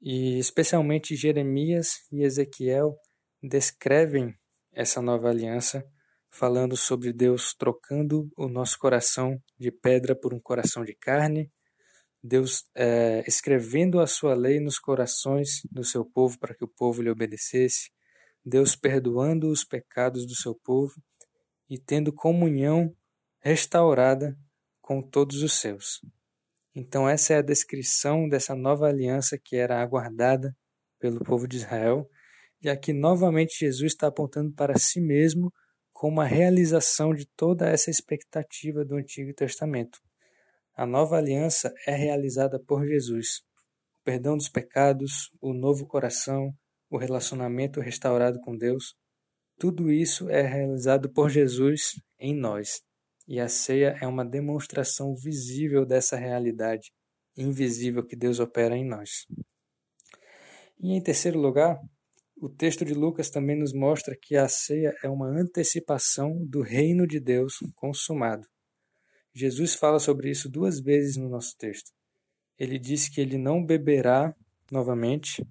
E 0.00 0.38
especialmente 0.38 1.14
Jeremias 1.14 2.06
e 2.10 2.22
Ezequiel 2.22 2.96
descrevem 3.42 4.34
essa 4.72 5.02
nova 5.02 5.28
aliança, 5.28 5.84
falando 6.30 6.78
sobre 6.78 7.12
Deus 7.12 7.52
trocando 7.52 8.26
o 8.38 8.48
nosso 8.48 8.78
coração 8.78 9.38
de 9.58 9.70
pedra 9.70 10.16
por 10.16 10.32
um 10.32 10.40
coração 10.40 10.82
de 10.82 10.94
carne, 10.94 11.52
Deus 12.26 12.64
é, 12.74 13.22
escrevendo 13.28 14.00
a 14.00 14.06
sua 14.06 14.34
lei 14.34 14.58
nos 14.58 14.78
corações 14.78 15.60
do 15.70 15.84
seu 15.84 16.06
povo 16.06 16.38
para 16.38 16.54
que 16.54 16.64
o 16.64 16.68
povo 16.68 17.02
lhe 17.02 17.10
obedecesse, 17.10 17.90
Deus 18.42 18.74
perdoando 18.74 19.50
os 19.50 19.62
pecados 19.62 20.24
do 20.24 20.34
seu 20.34 20.54
povo 20.54 20.94
e 21.68 21.78
tendo 21.78 22.14
comunhão 22.14 22.96
restaurada 23.42 24.34
com 24.80 25.02
todos 25.02 25.42
os 25.42 25.52
seus. 25.52 26.00
Então, 26.74 27.06
essa 27.06 27.34
é 27.34 27.36
a 27.36 27.42
descrição 27.42 28.26
dessa 28.26 28.54
nova 28.54 28.88
aliança 28.88 29.38
que 29.38 29.54
era 29.56 29.82
aguardada 29.82 30.56
pelo 30.98 31.22
povo 31.22 31.46
de 31.46 31.58
Israel. 31.58 32.08
E 32.62 32.70
aqui, 32.70 32.94
novamente, 32.94 33.58
Jesus 33.60 33.92
está 33.92 34.06
apontando 34.06 34.50
para 34.54 34.78
si 34.78 34.98
mesmo 34.98 35.52
como 35.92 36.22
a 36.22 36.24
realização 36.24 37.14
de 37.14 37.26
toda 37.36 37.68
essa 37.68 37.90
expectativa 37.90 38.82
do 38.82 38.96
Antigo 38.96 39.32
Testamento. 39.34 39.98
A 40.76 40.84
nova 40.84 41.16
aliança 41.16 41.72
é 41.86 41.94
realizada 41.94 42.58
por 42.58 42.84
Jesus. 42.84 43.42
O 44.00 44.04
perdão 44.04 44.36
dos 44.36 44.48
pecados, 44.48 45.30
o 45.40 45.52
novo 45.52 45.86
coração, 45.86 46.52
o 46.90 46.98
relacionamento 46.98 47.80
restaurado 47.80 48.40
com 48.40 48.56
Deus, 48.56 48.96
tudo 49.56 49.92
isso 49.92 50.28
é 50.28 50.42
realizado 50.42 51.08
por 51.08 51.30
Jesus 51.30 52.00
em 52.18 52.34
nós. 52.34 52.82
E 53.28 53.38
a 53.38 53.48
ceia 53.48 53.96
é 54.00 54.06
uma 54.06 54.24
demonstração 54.24 55.14
visível 55.14 55.86
dessa 55.86 56.16
realidade 56.16 56.92
invisível 57.36 58.04
que 58.04 58.16
Deus 58.16 58.40
opera 58.40 58.76
em 58.76 58.84
nós. 58.84 59.26
E 60.80 60.92
em 60.92 61.00
terceiro 61.00 61.38
lugar, 61.38 61.78
o 62.36 62.48
texto 62.48 62.84
de 62.84 62.94
Lucas 62.94 63.30
também 63.30 63.56
nos 63.56 63.72
mostra 63.72 64.16
que 64.20 64.36
a 64.36 64.48
ceia 64.48 64.92
é 65.02 65.08
uma 65.08 65.28
antecipação 65.28 66.44
do 66.44 66.62
reino 66.62 67.06
de 67.06 67.20
Deus 67.20 67.54
consumado. 67.76 68.46
Jesus 69.34 69.74
fala 69.74 69.98
sobre 69.98 70.30
isso 70.30 70.48
duas 70.48 70.78
vezes 70.78 71.16
no 71.16 71.28
nosso 71.28 71.56
texto. 71.56 71.90
Ele 72.58 72.78
diz 72.78 73.08
que 73.08 73.20
ele 73.20 73.36
não 73.36 73.64
beberá 73.64 74.34
novamente 74.70 75.44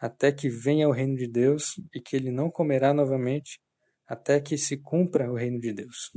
até 0.00 0.32
que 0.32 0.48
venha 0.48 0.88
o 0.88 0.92
reino 0.92 1.16
de 1.16 1.28
Deus 1.28 1.80
e 1.94 2.00
que 2.00 2.16
ele 2.16 2.32
não 2.32 2.50
comerá 2.50 2.92
novamente 2.92 3.60
até 4.06 4.40
que 4.40 4.58
se 4.58 4.76
cumpra 4.78 5.30
o 5.30 5.36
reino 5.36 5.60
de 5.60 5.72
Deus. 5.72 6.10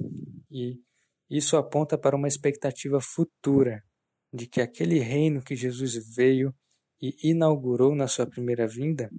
E 0.50 0.80
isso 1.30 1.56
aponta 1.58 1.98
para 1.98 2.16
uma 2.16 2.28
expectativa 2.28 3.00
futura 3.00 3.84
de 4.34 4.48
que 4.48 4.62
aquele 4.62 4.98
reino 4.98 5.44
que 5.44 5.56
Jesus 5.56 6.16
veio 6.16 6.54
e 7.00 7.16
inaugurou 7.24 7.94
na 7.94 8.08
sua 8.08 8.26
primeira 8.26 8.68
vinda, 8.68 9.12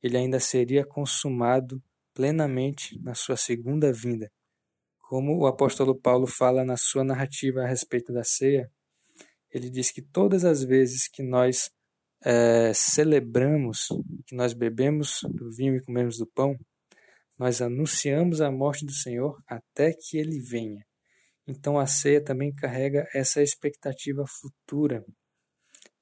ele 0.00 0.16
ainda 0.16 0.38
seria 0.38 0.84
consumado 0.84 1.82
plenamente 2.12 2.96
na 3.02 3.14
sua 3.14 3.36
segunda 3.36 3.92
vinda. 3.92 4.30
Como 5.08 5.38
o 5.38 5.46
apóstolo 5.46 5.94
Paulo 5.94 6.26
fala 6.26 6.64
na 6.64 6.76
sua 6.76 7.04
narrativa 7.04 7.62
a 7.62 7.66
respeito 7.66 8.12
da 8.12 8.24
ceia, 8.24 8.70
ele 9.50 9.70
diz 9.70 9.92
que 9.92 10.02
todas 10.02 10.44
as 10.44 10.64
vezes 10.64 11.08
que 11.08 11.22
nós 11.22 11.70
é, 12.24 12.72
celebramos, 12.72 13.88
que 14.26 14.34
nós 14.34 14.54
bebemos 14.54 15.20
do 15.28 15.50
vinho 15.50 15.76
e 15.76 15.84
comemos 15.84 16.18
do 16.18 16.26
pão, 16.26 16.58
nós 17.38 17.60
anunciamos 17.60 18.40
a 18.40 18.50
morte 18.50 18.84
do 18.84 18.92
Senhor 18.92 19.36
até 19.46 19.92
que 19.92 20.16
ele 20.16 20.40
venha. 20.40 20.84
Então 21.46 21.78
a 21.78 21.86
ceia 21.86 22.22
também 22.22 22.52
carrega 22.52 23.06
essa 23.14 23.42
expectativa 23.42 24.24
futura. 24.26 25.04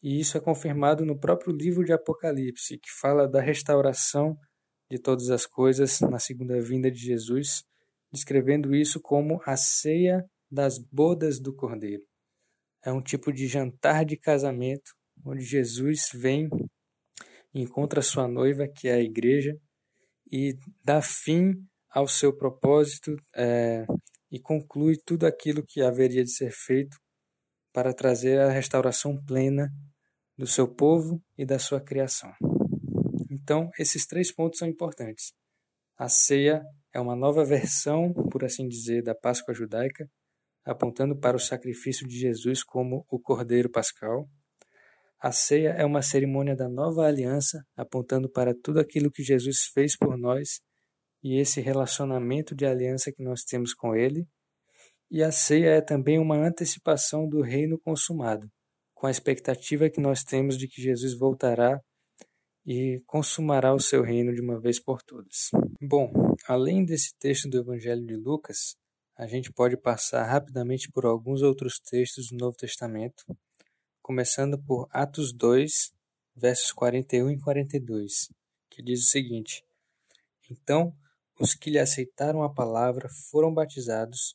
E 0.03 0.21
isso 0.21 0.37
é 0.37 0.41
confirmado 0.41 1.05
no 1.05 1.19
próprio 1.19 1.55
livro 1.55 1.85
de 1.85 1.93
Apocalipse, 1.93 2.79
que 2.79 2.91
fala 3.01 3.29
da 3.29 3.41
restauração 3.41 4.37
de 4.91 4.99
todas 4.99 5.31
as 5.31 5.47
coisas 5.47 6.01
na 6.01 6.19
segunda 6.19 6.61
vinda 6.61 6.91
de 6.91 6.99
Jesus, 6.99 7.65
descrevendo 8.13 8.75
isso 8.75 9.01
como 9.01 9.41
a 9.47 9.57
ceia 9.57 10.25
das 10.51 10.79
bodas 10.79 11.41
do 11.41 11.55
Cordeiro. 11.55 12.03
é 12.85 12.93
um 12.93 13.01
tipo 13.01 13.33
de 13.33 13.47
jantar 13.47 14.05
de 14.05 14.17
casamento, 14.17 14.93
onde 15.25 15.45
Jesus 15.45 16.11
vem 16.15 16.49
encontra 17.55 18.03
sua 18.03 18.27
noiva, 18.27 18.67
que 18.67 18.89
é 18.89 18.95
a 18.95 19.01
igreja, 19.01 19.57
e 20.31 20.57
dá 20.83 21.03
fim 21.03 21.55
ao 21.91 22.09
seu 22.09 22.35
propósito 22.35 23.15
é, 23.37 23.85
e 24.31 24.41
conclui 24.41 24.97
tudo 25.05 25.27
aquilo 25.27 25.65
que 25.65 25.83
haveria 25.83 26.25
de 26.25 26.31
ser 26.31 26.51
feito 26.51 26.97
para 27.73 27.93
trazer 27.93 28.41
a 28.41 28.51
restauração 28.51 29.23
plena 29.25 29.71
do 30.37 30.47
seu 30.47 30.67
povo 30.67 31.23
e 31.37 31.45
da 31.45 31.59
sua 31.59 31.81
criação. 31.81 32.33
Então, 33.31 33.71
esses 33.79 34.07
três 34.07 34.33
pontos 34.33 34.59
são 34.59 34.69
importantes. 34.69 35.33
A 36.03 36.09
ceia 36.09 36.65
é 36.93 37.01
uma 37.01 37.15
nova 37.15 37.45
versão, 37.45 38.13
por 38.13 38.45
assim 38.45 38.67
dizer, 38.67 39.05
da 39.05 39.15
Páscoa 39.15 39.55
judaica, 39.55 40.11
apontando 40.65 41.17
para 41.17 41.37
o 41.37 41.39
sacrifício 41.39 42.09
de 42.09 42.19
Jesus 42.19 42.65
como 42.65 43.07
o 43.09 43.21
Cordeiro 43.21 43.71
Pascal. 43.71 44.29
A 45.21 45.31
ceia 45.31 45.69
é 45.69 45.85
uma 45.85 46.03
cerimônia 46.03 46.57
da 46.57 46.69
nova 46.69 47.07
aliança, 47.07 47.65
apontando 47.77 48.29
para 48.29 48.53
tudo 48.53 48.81
aquilo 48.81 49.13
que 49.13 49.23
Jesus 49.23 49.67
fez 49.73 49.97
por 49.97 50.19
nós 50.19 50.59
e 51.23 51.39
esse 51.39 51.61
relacionamento 51.61 52.53
de 52.53 52.67
aliança 52.67 53.13
que 53.13 53.23
nós 53.23 53.45
temos 53.45 53.73
com 53.73 53.95
Ele. 53.95 54.27
E 55.09 55.23
a 55.23 55.31
ceia 55.31 55.77
é 55.77 55.81
também 55.81 56.19
uma 56.19 56.35
antecipação 56.35 57.29
do 57.29 57.43
reino 57.43 57.79
consumado, 57.79 58.51
com 58.93 59.07
a 59.07 59.11
expectativa 59.13 59.89
que 59.89 60.01
nós 60.01 60.25
temos 60.25 60.59
de 60.59 60.67
que 60.67 60.83
Jesus 60.83 61.17
voltará 61.17 61.81
e 62.65 63.03
consumará 63.07 63.75
o 63.75 63.81
seu 63.81 64.03
reino 64.03 64.35
de 64.35 64.41
uma 64.41 64.59
vez 64.59 64.79
por 64.79 65.03
todas. 65.03 65.51
Bom, 65.81 66.13
além 66.47 66.85
desse 66.85 67.15
texto 67.19 67.49
do 67.49 67.59
Evangelho 67.59 68.07
de 68.07 68.15
Lucas, 68.15 68.77
a 69.17 69.27
gente 69.27 69.53
pode 69.53 69.77
passar 69.77 70.25
rapidamente 70.25 70.91
por 70.91 71.05
alguns 71.05 71.43
outros 71.43 71.79
textos 71.79 72.29
do 72.29 72.37
Novo 72.37 72.57
Testamento, 72.57 73.25
começando 74.01 74.59
por 74.59 74.89
Atos 74.91 75.33
2, 75.33 75.93
versos 76.35 76.73
41 76.73 77.31
e 77.31 77.39
42, 77.39 78.31
que 78.71 78.83
diz 78.83 79.01
o 79.01 79.09
seguinte: 79.09 79.65
Então 80.51 80.95
os 81.39 81.55
que 81.55 81.71
lhe 81.71 81.79
aceitaram 81.79 82.43
a 82.43 82.53
palavra 82.53 83.09
foram 83.31 83.53
batizados, 83.53 84.35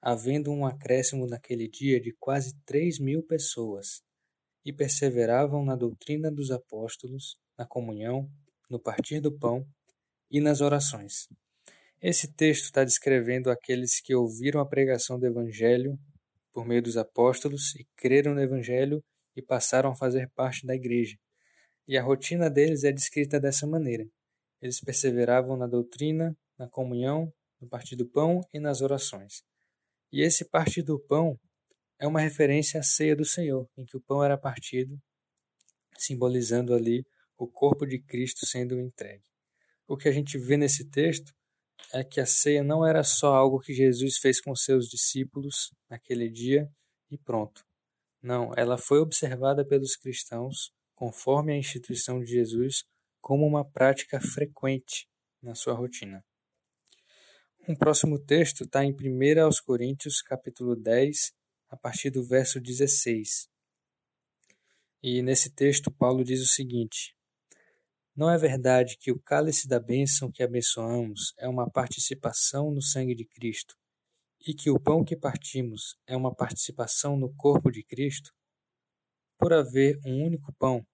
havendo 0.00 0.50
um 0.50 0.66
acréscimo 0.66 1.26
naquele 1.26 1.68
dia 1.68 2.00
de 2.00 2.12
quase 2.12 2.54
três 2.66 2.98
mil 2.98 3.22
pessoas, 3.22 4.02
e 4.64 4.72
perseveravam 4.72 5.64
na 5.64 5.76
doutrina 5.76 6.30
dos 6.30 6.50
apóstolos, 6.50 7.36
na 7.58 7.66
comunhão, 7.66 8.30
no 8.70 8.78
partir 8.78 9.20
do 9.20 9.32
pão 9.32 9.66
e 10.30 10.40
nas 10.40 10.60
orações. 10.60 11.28
Esse 12.00 12.32
texto 12.32 12.66
está 12.66 12.84
descrevendo 12.84 13.50
aqueles 13.50 14.00
que 14.00 14.14
ouviram 14.14 14.60
a 14.60 14.66
pregação 14.66 15.18
do 15.18 15.26
Evangelho 15.26 15.98
por 16.52 16.64
meio 16.64 16.80
dos 16.80 16.96
apóstolos 16.96 17.74
e 17.74 17.86
creram 17.96 18.34
no 18.34 18.40
Evangelho 18.40 19.02
e 19.34 19.42
passaram 19.42 19.90
a 19.90 19.96
fazer 19.96 20.30
parte 20.30 20.64
da 20.64 20.74
igreja. 20.74 21.16
E 21.86 21.96
a 21.96 22.02
rotina 22.02 22.48
deles 22.48 22.84
é 22.84 22.92
descrita 22.92 23.40
dessa 23.40 23.66
maneira. 23.66 24.06
Eles 24.60 24.80
perseveravam 24.80 25.56
na 25.56 25.66
doutrina, 25.66 26.36
na 26.58 26.68
comunhão, 26.68 27.32
no 27.60 27.68
partir 27.68 27.96
do 27.96 28.06
pão 28.06 28.46
e 28.52 28.60
nas 28.60 28.80
orações. 28.80 29.42
E 30.12 30.22
esse 30.22 30.44
partir 30.44 30.82
do 30.82 30.98
pão 30.98 31.38
é 31.98 32.06
uma 32.06 32.20
referência 32.20 32.80
à 32.80 32.82
ceia 32.82 33.16
do 33.16 33.24
Senhor, 33.24 33.68
em 33.76 33.84
que 33.84 33.96
o 33.96 34.00
pão 34.00 34.22
era 34.22 34.38
partido, 34.38 35.00
simbolizando 35.98 36.74
ali 36.74 37.04
o 37.38 37.46
corpo 37.46 37.86
de 37.86 37.98
Cristo 38.00 38.44
sendo 38.44 38.78
entregue. 38.78 39.24
O 39.86 39.96
que 39.96 40.08
a 40.08 40.12
gente 40.12 40.36
vê 40.36 40.56
nesse 40.56 40.84
texto 40.84 41.32
é 41.92 42.04
que 42.04 42.20
a 42.20 42.26
ceia 42.26 42.62
não 42.62 42.84
era 42.84 43.02
só 43.02 43.34
algo 43.34 43.60
que 43.60 43.72
Jesus 43.72 44.18
fez 44.18 44.40
com 44.40 44.54
seus 44.54 44.88
discípulos 44.88 45.72
naquele 45.88 46.28
dia 46.28 46.70
e 47.10 47.16
pronto. 47.16 47.64
Não, 48.20 48.52
ela 48.56 48.76
foi 48.76 48.98
observada 48.98 49.64
pelos 49.64 49.96
cristãos, 49.96 50.72
conforme 50.94 51.52
a 51.52 51.56
instituição 51.56 52.18
de 52.20 52.26
Jesus, 52.26 52.84
como 53.20 53.46
uma 53.46 53.64
prática 53.64 54.20
frequente 54.20 55.08
na 55.40 55.54
sua 55.54 55.74
rotina. 55.74 56.24
Um 57.68 57.74
próximo 57.74 58.18
texto 58.18 58.64
está 58.64 58.84
em 58.84 58.92
1 58.92 59.44
aos 59.44 59.60
Coríntios, 59.60 60.20
capítulo 60.20 60.74
10, 60.74 61.32
a 61.70 61.76
partir 61.76 62.10
do 62.10 62.24
verso 62.24 62.60
16. 62.60 63.48
E 65.02 65.22
nesse 65.22 65.50
texto 65.50 65.90
Paulo 65.90 66.24
diz 66.24 66.42
o 66.42 66.46
seguinte: 66.46 67.14
não 68.18 68.28
é 68.28 68.36
verdade 68.36 68.98
que 68.98 69.12
o 69.12 69.20
cálice 69.20 69.68
da 69.68 69.78
bênção 69.78 70.28
que 70.28 70.42
abençoamos 70.42 71.32
é 71.38 71.48
uma 71.48 71.70
participação 71.70 72.68
no 72.72 72.82
sangue 72.82 73.14
de 73.14 73.24
Cristo 73.24 73.76
e 74.44 74.52
que 74.52 74.70
o 74.70 74.80
pão 74.80 75.04
que 75.04 75.16
partimos 75.16 75.96
é 76.04 76.16
uma 76.16 76.34
participação 76.34 77.16
no 77.16 77.32
corpo 77.36 77.70
de 77.70 77.84
Cristo? 77.84 78.32
Por 79.38 79.52
haver 79.52 80.00
um 80.04 80.24
único 80.26 80.52
pão, 80.54 80.84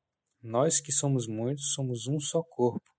nós 0.43 0.83
que 0.83 0.93
somos 0.93 1.27
muitos 1.27 1.73
somos 1.73 2.07
um 2.07 2.21
só 2.21 2.43
corpo, 2.43 2.93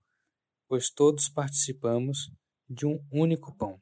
pois 0.68 0.90
todos 0.90 1.30
participamos 1.30 2.32
de 2.68 2.88
um 2.88 3.00
único 3.12 3.56
pão. 3.56 3.80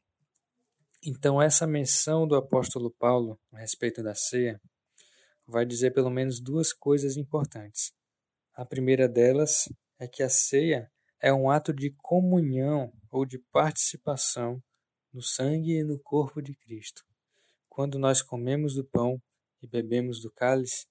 Então, 1.05 1.41
essa 1.41 1.65
menção 1.65 2.27
do 2.27 2.35
apóstolo 2.35 2.91
Paulo 2.91 3.39
a 3.53 3.59
respeito 3.59 4.03
da 4.03 4.13
ceia 4.13 4.59
vai 5.47 5.65
dizer 5.65 5.91
pelo 5.91 6.09
menos 6.09 6.41
duas 6.41 6.73
coisas 6.73 7.15
importantes. 7.15 7.93
A 8.53 8.65
primeira 8.65 9.07
delas 9.07 9.69
é 10.03 10.07
que 10.07 10.21
a 10.21 10.27
ceia 10.27 10.91
é 11.21 11.33
um 11.33 11.49
ato 11.49 11.73
de 11.73 11.89
comunhão 11.97 12.91
ou 13.09 13.25
de 13.25 13.39
participação 13.39 14.61
no 15.13 15.21
sangue 15.21 15.79
e 15.79 15.83
no 15.83 15.97
corpo 15.97 16.41
de 16.41 16.53
Cristo. 16.53 17.03
Quando 17.69 17.97
nós 17.97 18.21
comemos 18.21 18.75
do 18.75 18.83
pão 18.83 19.21
e 19.61 19.67
bebemos 19.67 20.21
do 20.21 20.29
cálice, 20.29 20.85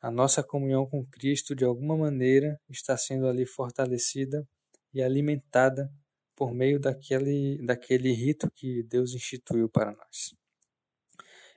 a 0.00 0.08
nossa 0.08 0.40
comunhão 0.40 0.86
com 0.86 1.04
Cristo 1.04 1.52
de 1.56 1.64
alguma 1.64 1.96
maneira 1.96 2.60
está 2.70 2.96
sendo 2.96 3.26
ali 3.26 3.44
fortalecida 3.44 4.46
e 4.92 5.02
alimentada 5.02 5.92
por 6.36 6.54
meio 6.54 6.78
daquele, 6.78 7.60
daquele 7.66 8.12
rito 8.12 8.48
que 8.52 8.84
Deus 8.84 9.14
instituiu 9.14 9.68
para 9.68 9.90
nós. 9.90 10.32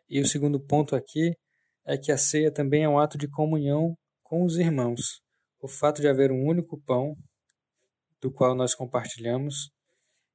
E 0.10 0.20
o 0.20 0.26
segundo 0.26 0.60
ponto 0.60 0.96
aqui 0.96 1.38
é 1.86 1.96
que 1.96 2.12
a 2.12 2.18
ceia 2.18 2.52
também 2.52 2.86
é 2.86 2.90
um 2.90 2.98
ato 2.98 3.20
de 3.20 3.28
comunhão 3.28 3.96
com 4.24 4.44
os 4.44 4.58
irmãos 4.58 5.22
o 5.60 5.68
fato 5.68 6.02
de 6.02 6.08
haver 6.08 6.32
um 6.32 6.46
único 6.46 6.78
pão 6.78 7.16
do 8.22 8.32
qual 8.32 8.56
nós 8.56 8.74
compartilhamos 8.74 9.72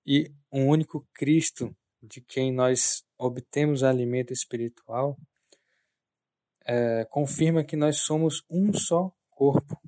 e 0.07 0.31
um 0.51 0.69
único 0.69 1.07
Cristo 1.15 1.75
de 2.03 2.21
quem 2.21 2.53
nós 2.53 3.05
obtemos 3.17 3.83
alimento 3.83 4.33
espiritual 4.33 5.17
é, 6.65 7.05
confirma 7.11 7.65
que 7.65 7.77
nós 7.77 7.99
somos 7.99 8.45
um 8.51 8.73
só 8.73 9.13
corpo. 9.31 9.81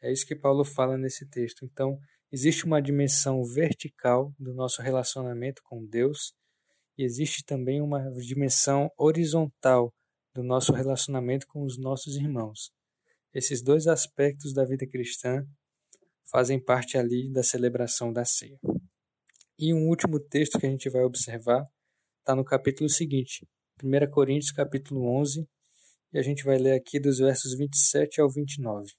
É 0.00 0.12
isso 0.12 0.26
que 0.26 0.36
Paulo 0.36 0.64
fala 0.64 0.96
nesse 0.96 1.26
texto. 1.26 1.64
Então, 1.64 1.98
existe 2.30 2.64
uma 2.64 2.80
dimensão 2.80 3.42
vertical 3.44 4.32
do 4.38 4.54
nosso 4.54 4.82
relacionamento 4.82 5.62
com 5.62 5.84
Deus 5.84 6.34
e 6.96 7.04
existe 7.04 7.44
também 7.44 7.80
uma 7.80 8.10
dimensão 8.12 8.90
horizontal 8.96 9.92
do 10.34 10.42
nosso 10.42 10.72
relacionamento 10.72 11.46
com 11.46 11.62
os 11.64 11.78
nossos 11.78 12.16
irmãos. 12.16 12.70
Esses 13.34 13.62
dois 13.62 13.86
aspectos 13.86 14.54
da 14.54 14.64
vida 14.64 14.86
cristã 14.86 15.46
fazem 16.30 16.58
parte 16.58 16.96
ali 16.96 17.30
da 17.30 17.42
celebração 17.42 18.12
da 18.12 18.24
ceia. 18.24 18.58
E 19.58 19.74
um 19.74 19.88
último 19.88 20.18
texto 20.18 20.58
que 20.58 20.66
a 20.66 20.70
gente 20.70 20.88
vai 20.88 21.02
observar 21.02 21.64
está 22.20 22.34
no 22.34 22.44
capítulo 22.44 22.88
seguinte, 22.88 23.46
1 23.82 24.10
Coríntios 24.10 24.52
capítulo 24.52 25.04
11, 25.20 25.48
e 26.12 26.18
a 26.18 26.22
gente 26.22 26.44
vai 26.44 26.58
ler 26.58 26.72
aqui 26.72 26.98
dos 26.98 27.18
versos 27.18 27.56
27 27.56 28.20
ao 28.20 28.30
29. 28.30 28.92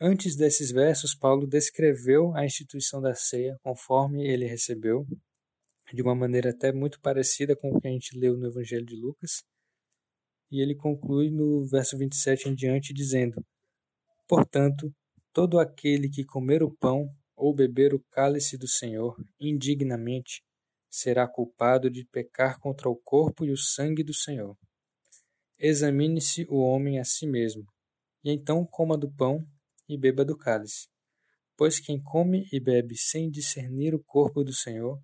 Antes 0.00 0.34
desses 0.36 0.70
versos, 0.72 1.14
Paulo 1.14 1.46
descreveu 1.46 2.34
a 2.34 2.44
instituição 2.44 3.00
da 3.00 3.14
ceia 3.14 3.58
conforme 3.62 4.26
ele 4.26 4.46
recebeu, 4.46 5.06
de 5.92 6.02
uma 6.02 6.14
maneira 6.14 6.50
até 6.50 6.72
muito 6.72 7.00
parecida 7.00 7.54
com 7.54 7.70
o 7.70 7.80
que 7.80 7.88
a 7.88 7.90
gente 7.90 8.18
leu 8.18 8.36
no 8.36 8.46
Evangelho 8.46 8.86
de 8.86 8.96
Lucas, 8.96 9.44
e 10.52 10.60
ele 10.60 10.74
conclui 10.74 11.30
no 11.30 11.64
verso 11.66 11.96
27 11.96 12.50
em 12.50 12.54
diante, 12.54 12.92
dizendo: 12.92 13.42
Portanto, 14.28 14.94
todo 15.32 15.58
aquele 15.58 16.10
que 16.10 16.26
comer 16.26 16.62
o 16.62 16.70
pão 16.70 17.08
ou 17.34 17.54
beber 17.54 17.94
o 17.94 18.04
cálice 18.10 18.58
do 18.58 18.68
Senhor 18.68 19.16
indignamente 19.40 20.42
será 20.90 21.26
culpado 21.26 21.90
de 21.90 22.04
pecar 22.04 22.60
contra 22.60 22.86
o 22.86 22.94
corpo 22.94 23.46
e 23.46 23.50
o 23.50 23.56
sangue 23.56 24.04
do 24.04 24.12
Senhor. 24.12 24.54
Examine-se 25.58 26.44
o 26.50 26.58
homem 26.58 26.98
a 26.98 27.04
si 27.04 27.26
mesmo, 27.26 27.64
e 28.22 28.30
então 28.30 28.66
coma 28.66 28.98
do 28.98 29.10
pão 29.10 29.42
e 29.88 29.96
beba 29.96 30.22
do 30.22 30.36
cálice. 30.36 30.86
Pois 31.56 31.80
quem 31.80 31.98
come 31.98 32.46
e 32.52 32.60
bebe 32.60 32.94
sem 32.94 33.30
discernir 33.30 33.94
o 33.94 34.04
corpo 34.04 34.44
do 34.44 34.52
Senhor, 34.52 35.00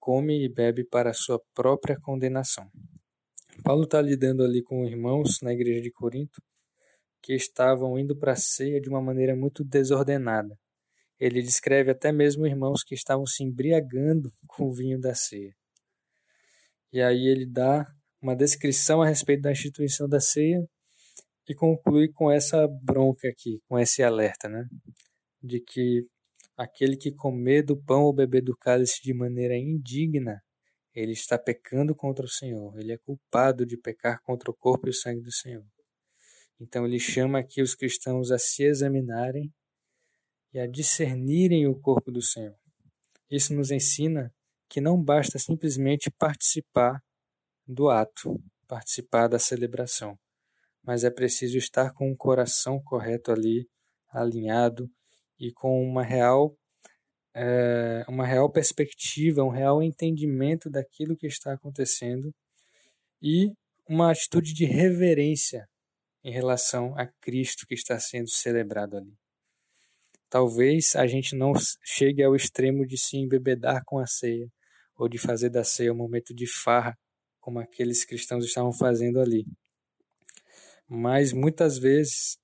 come 0.00 0.44
e 0.44 0.48
bebe 0.48 0.84
para 0.84 1.14
sua 1.14 1.40
própria 1.54 1.96
condenação. 2.00 2.68
Paulo 3.64 3.84
está 3.84 3.98
lidando 3.98 4.44
ali 4.44 4.62
com 4.62 4.84
irmãos 4.84 5.40
na 5.40 5.50
igreja 5.50 5.80
de 5.80 5.90
Corinto 5.90 6.42
que 7.22 7.32
estavam 7.34 7.98
indo 7.98 8.14
para 8.14 8.32
a 8.32 8.36
ceia 8.36 8.78
de 8.78 8.90
uma 8.90 9.00
maneira 9.00 9.34
muito 9.34 9.64
desordenada. 9.64 10.54
Ele 11.18 11.40
descreve 11.40 11.90
até 11.90 12.12
mesmo 12.12 12.46
irmãos 12.46 12.84
que 12.84 12.94
estavam 12.94 13.24
se 13.24 13.42
embriagando 13.42 14.30
com 14.46 14.68
o 14.68 14.72
vinho 14.74 15.00
da 15.00 15.14
ceia. 15.14 15.56
E 16.92 17.00
aí 17.00 17.26
ele 17.26 17.46
dá 17.46 17.86
uma 18.20 18.36
descrição 18.36 19.00
a 19.00 19.08
respeito 19.08 19.40
da 19.40 19.52
instituição 19.52 20.06
da 20.06 20.20
ceia 20.20 20.62
e 21.48 21.54
conclui 21.54 22.08
com 22.12 22.30
essa 22.30 22.68
bronca 22.68 23.28
aqui, 23.28 23.62
com 23.66 23.78
esse 23.78 24.02
alerta, 24.02 24.46
né? 24.46 24.68
De 25.42 25.58
que 25.58 26.06
aquele 26.54 26.98
que 26.98 27.12
comer 27.12 27.62
do 27.62 27.78
pão 27.78 28.02
ou 28.02 28.12
beber 28.12 28.42
do 28.42 28.54
cálice 28.54 29.02
de 29.02 29.14
maneira 29.14 29.56
indigna, 29.56 30.42
ele 30.94 31.12
está 31.12 31.36
pecando 31.36 31.94
contra 31.94 32.24
o 32.24 32.28
Senhor, 32.28 32.78
ele 32.78 32.92
é 32.92 32.98
culpado 32.98 33.66
de 33.66 33.76
pecar 33.76 34.22
contra 34.22 34.50
o 34.50 34.54
corpo 34.54 34.86
e 34.86 34.90
o 34.90 34.94
sangue 34.94 35.22
do 35.22 35.32
Senhor. 35.32 35.66
Então 36.60 36.86
ele 36.86 37.00
chama 37.00 37.40
aqui 37.40 37.60
os 37.60 37.74
cristãos 37.74 38.30
a 38.30 38.38
se 38.38 38.62
examinarem 38.62 39.52
e 40.52 40.60
a 40.60 40.66
discernirem 40.66 41.66
o 41.66 41.74
corpo 41.74 42.12
do 42.12 42.22
Senhor. 42.22 42.56
Isso 43.28 43.52
nos 43.52 43.72
ensina 43.72 44.32
que 44.68 44.80
não 44.80 45.02
basta 45.02 45.38
simplesmente 45.38 46.10
participar 46.10 47.02
do 47.66 47.88
ato, 47.90 48.40
participar 48.68 49.28
da 49.28 49.38
celebração, 49.38 50.18
mas 50.82 51.02
é 51.02 51.10
preciso 51.10 51.58
estar 51.58 51.92
com 51.92 52.12
o 52.12 52.16
coração 52.16 52.80
correto 52.82 53.32
ali, 53.32 53.68
alinhado 54.08 54.88
e 55.38 55.52
com 55.52 55.82
uma 55.82 56.04
real 56.04 56.56
é, 57.34 58.04
uma 58.08 58.26
real 58.26 58.48
perspectiva, 58.50 59.42
um 59.42 59.48
real 59.48 59.82
entendimento 59.82 60.70
daquilo 60.70 61.16
que 61.16 61.26
está 61.26 61.52
acontecendo 61.52 62.32
e 63.20 63.52
uma 63.88 64.10
atitude 64.12 64.54
de 64.54 64.64
reverência 64.64 65.68
em 66.22 66.30
relação 66.30 66.96
a 66.96 67.06
Cristo 67.20 67.66
que 67.66 67.74
está 67.74 67.98
sendo 67.98 68.30
celebrado 68.30 68.96
ali. 68.96 69.12
Talvez 70.30 70.96
a 70.96 71.06
gente 71.06 71.36
não 71.36 71.52
chegue 71.82 72.22
ao 72.22 72.34
extremo 72.34 72.86
de 72.86 72.96
se 72.98 73.16
embebedar 73.16 73.82
com 73.84 73.98
a 73.98 74.06
ceia 74.06 74.48
ou 74.96 75.08
de 75.08 75.18
fazer 75.18 75.50
da 75.50 75.64
ceia 75.64 75.92
um 75.92 75.96
momento 75.96 76.34
de 76.34 76.46
farra, 76.46 76.96
como 77.40 77.58
aqueles 77.58 78.04
cristãos 78.04 78.44
estavam 78.44 78.72
fazendo 78.72 79.20
ali. 79.20 79.44
Mas 80.88 81.32
muitas 81.32 81.78
vezes 81.78 82.38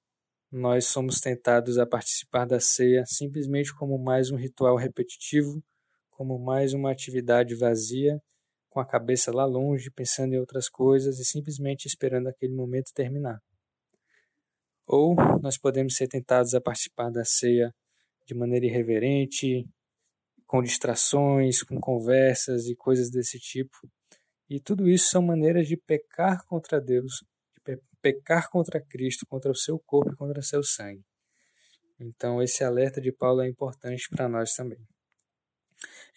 nós 0.51 0.87
somos 0.87 1.21
tentados 1.21 1.79
a 1.79 1.87
participar 1.87 2.45
da 2.45 2.59
ceia 2.59 3.05
simplesmente 3.07 3.73
como 3.75 3.97
mais 3.99 4.33
um 4.33 4.37
ritual 4.37 4.77
repetitivo, 4.77 5.63
como 6.11 6.39
mais 6.39 6.75
uma 6.75 6.91
atividade 6.91 7.55
vazia, 7.55 8.21
com 8.69 8.81
a 8.81 8.87
cabeça 8.87 9.33
lá 9.33 9.45
longe, 9.45 9.91
pensando 9.91 10.35
em 10.35 10.39
outras 10.39 10.69
coisas 10.69 11.19
e 11.21 11.25
simplesmente 11.25 11.87
esperando 11.87 12.29
aquele 12.29 12.53
momento 12.53 12.93
terminar. 12.93 13.41
Ou 14.87 15.15
nós 15.41 15.57
podemos 15.57 15.95
ser 15.95 16.09
tentados 16.09 16.53
a 16.53 16.61
participar 16.61 17.11
da 17.11 17.25
ceia 17.25 17.73
de 18.27 18.35
maneira 18.35 18.67
irreverente, 18.67 19.69
com 20.47 20.61
distrações, 20.61 21.63
com 21.63 21.81
conversas 21.81 22.67
e 22.67 22.75
coisas 22.75 23.09
desse 23.09 23.39
tipo. 23.39 23.77
E 24.49 24.59
tudo 24.59 24.89
isso 24.89 25.11
são 25.11 25.23
maneiras 25.23 25.69
de 25.69 25.77
pecar 25.77 26.45
contra 26.47 26.81
Deus 26.81 27.25
pecar 28.01 28.51
contra 28.51 28.81
Cristo, 28.81 29.27
contra 29.27 29.51
o 29.51 29.57
seu 29.57 29.79
corpo 29.79 30.13
e 30.13 30.17
contra 30.17 30.41
o 30.41 30.43
seu 30.43 30.63
sangue. 30.63 31.05
Então, 31.99 32.43
esse 32.43 32.65
alerta 32.65 33.01
de 33.01 33.13
Paulo 33.13 33.43
é 33.43 33.49
importante 33.49 34.09
para 34.09 34.29
nós 34.29 34.55
também. 34.55 34.79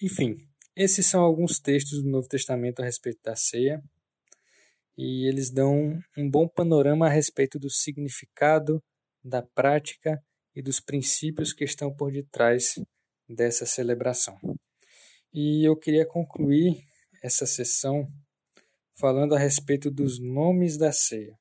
Enfim, 0.02 0.48
esses 0.76 1.06
são 1.06 1.22
alguns 1.22 1.60
textos 1.60 2.02
do 2.02 2.10
Novo 2.10 2.28
Testamento 2.28 2.82
a 2.82 2.86
respeito 2.86 3.20
da 3.24 3.36
ceia, 3.36 3.84
e 4.98 5.28
eles 5.28 5.50
dão 5.50 6.00
um 6.18 6.30
bom 6.30 6.48
panorama 6.48 7.08
a 7.08 7.10
respeito 7.10 7.60
do 7.60 7.70
significado, 7.70 8.82
da 9.24 9.42
prática 9.42 10.24
e 10.56 10.62
dos 10.62 10.80
princípios 10.80 11.52
que 11.54 11.64
estão 11.64 11.94
por 11.94 12.12
detrás 12.12 12.76
dessa 13.28 13.66
celebração. 13.66 14.38
E 15.34 15.68
eu 15.68 15.76
queria 15.76 16.06
concluir 16.06 16.86
essa 17.22 17.46
sessão 17.46 18.08
falando 18.94 19.34
a 19.34 19.40
respeito 19.40 19.90
dos 19.90 20.20
nomes 20.20 20.78
da 20.78 20.92
ceia. 20.92 21.38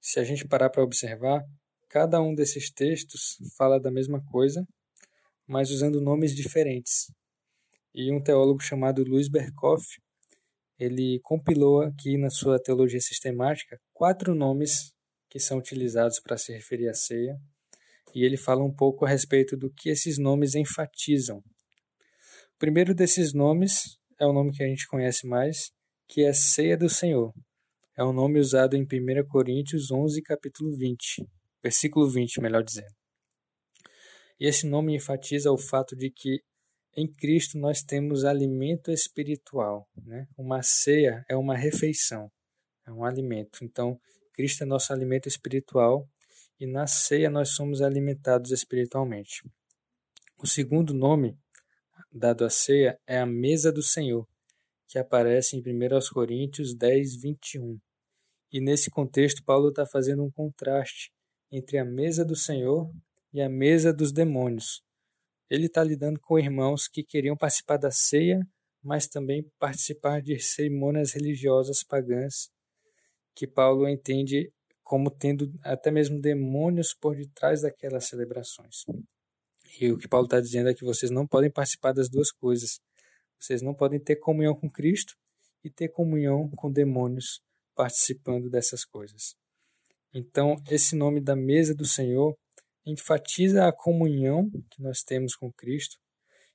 Se 0.00 0.18
a 0.18 0.24
gente 0.24 0.48
parar 0.48 0.70
para 0.70 0.82
observar, 0.82 1.44
cada 1.90 2.22
um 2.22 2.34
desses 2.34 2.70
textos 2.70 3.36
fala 3.58 3.78
da 3.78 3.90
mesma 3.90 4.24
coisa, 4.32 4.66
mas 5.46 5.70
usando 5.70 6.00
nomes 6.00 6.34
diferentes. 6.34 7.12
E 7.94 8.10
um 8.10 8.22
teólogo 8.22 8.60
chamado 8.60 9.04
Luiz 9.04 9.28
Berkoff, 9.28 9.84
ele 10.78 11.20
compilou 11.22 11.82
aqui 11.82 12.16
na 12.16 12.30
sua 12.30 12.58
teologia 12.58 13.00
sistemática 13.00 13.78
quatro 13.92 14.34
nomes 14.34 14.94
que 15.28 15.38
são 15.38 15.58
utilizados 15.58 16.18
para 16.18 16.38
se 16.38 16.50
referir 16.50 16.88
à 16.88 16.94
ceia, 16.94 17.36
e 18.14 18.24
ele 18.24 18.38
fala 18.38 18.64
um 18.64 18.74
pouco 18.74 19.04
a 19.04 19.08
respeito 19.08 19.54
do 19.54 19.70
que 19.70 19.90
esses 19.90 20.16
nomes 20.18 20.54
enfatizam. 20.54 21.38
O 22.54 22.58
primeiro 22.58 22.94
desses 22.94 23.34
nomes 23.34 23.98
é 24.18 24.26
o 24.26 24.32
nome 24.32 24.52
que 24.52 24.62
a 24.62 24.66
gente 24.66 24.88
conhece 24.88 25.26
mais, 25.26 25.70
que 26.08 26.24
é 26.24 26.32
Ceia 26.32 26.76
do 26.76 26.88
Senhor, 26.88 27.32
é 27.96 28.04
um 28.04 28.12
nome 28.12 28.38
usado 28.38 28.76
em 28.76 28.82
1 28.82 29.26
Coríntios 29.28 29.90
11, 29.90 30.22
capítulo 30.22 30.74
20, 30.76 31.26
versículo 31.62 32.08
20, 32.08 32.40
melhor 32.40 32.62
dizendo. 32.62 32.94
E 34.38 34.46
esse 34.46 34.66
nome 34.66 34.94
enfatiza 34.94 35.52
o 35.52 35.58
fato 35.58 35.94
de 35.96 36.10
que 36.10 36.40
em 36.96 37.06
Cristo 37.06 37.58
nós 37.58 37.82
temos 37.82 38.24
alimento 38.24 38.90
espiritual. 38.90 39.86
Né? 40.04 40.26
Uma 40.36 40.62
ceia 40.62 41.24
é 41.28 41.36
uma 41.36 41.56
refeição, 41.56 42.30
é 42.86 42.92
um 42.92 43.04
alimento. 43.04 43.62
Então, 43.62 44.00
Cristo 44.34 44.62
é 44.62 44.66
nosso 44.66 44.92
alimento 44.92 45.28
espiritual 45.28 46.08
e 46.58 46.66
na 46.66 46.86
ceia 46.86 47.28
nós 47.28 47.54
somos 47.54 47.82
alimentados 47.82 48.50
espiritualmente. 48.50 49.42
O 50.38 50.46
segundo 50.46 50.94
nome 50.94 51.36
dado 52.12 52.44
à 52.44 52.50
ceia 52.50 52.98
é 53.06 53.18
a 53.18 53.26
mesa 53.26 53.70
do 53.70 53.82
Senhor, 53.82 54.26
que 54.90 54.98
aparece 54.98 55.56
em 55.56 55.60
1 55.60 56.12
Coríntios 56.12 56.74
10, 56.74 57.22
21. 57.22 57.78
E 58.52 58.60
nesse 58.60 58.90
contexto, 58.90 59.44
Paulo 59.44 59.68
está 59.68 59.86
fazendo 59.86 60.24
um 60.24 60.30
contraste 60.32 61.12
entre 61.52 61.78
a 61.78 61.84
mesa 61.84 62.24
do 62.24 62.34
Senhor 62.34 62.90
e 63.32 63.40
a 63.40 63.48
mesa 63.48 63.92
dos 63.92 64.10
demônios. 64.10 64.82
Ele 65.48 65.66
está 65.66 65.84
lidando 65.84 66.18
com 66.20 66.40
irmãos 66.40 66.88
que 66.88 67.04
queriam 67.04 67.36
participar 67.36 67.76
da 67.76 67.92
ceia, 67.92 68.40
mas 68.82 69.06
também 69.06 69.48
participar 69.60 70.20
de 70.20 70.40
cerimônias 70.40 71.12
religiosas 71.12 71.84
pagãs, 71.84 72.50
que 73.32 73.46
Paulo 73.46 73.88
entende 73.88 74.52
como 74.82 75.08
tendo 75.08 75.52
até 75.62 75.92
mesmo 75.92 76.20
demônios 76.20 76.92
por 77.00 77.14
detrás 77.14 77.62
daquelas 77.62 78.06
celebrações. 78.08 78.84
E 79.80 79.92
o 79.92 79.96
que 79.96 80.08
Paulo 80.08 80.26
está 80.26 80.40
dizendo 80.40 80.68
é 80.68 80.74
que 80.74 80.84
vocês 80.84 81.12
não 81.12 81.28
podem 81.28 81.50
participar 81.50 81.92
das 81.92 82.08
duas 82.08 82.32
coisas. 82.32 82.80
Vocês 83.40 83.62
não 83.62 83.74
podem 83.74 83.98
ter 83.98 84.16
comunhão 84.16 84.54
com 84.54 84.70
Cristo 84.70 85.14
e 85.64 85.70
ter 85.70 85.88
comunhão 85.88 86.48
com 86.50 86.70
demônios 86.70 87.40
participando 87.74 88.50
dessas 88.50 88.84
coisas. 88.84 89.34
Então, 90.12 90.56
esse 90.70 90.94
nome 90.94 91.20
da 91.20 91.34
mesa 91.34 91.74
do 91.74 91.86
Senhor 91.86 92.36
enfatiza 92.84 93.66
a 93.66 93.72
comunhão 93.72 94.50
que 94.70 94.82
nós 94.82 95.02
temos 95.02 95.34
com 95.34 95.52
Cristo 95.52 95.96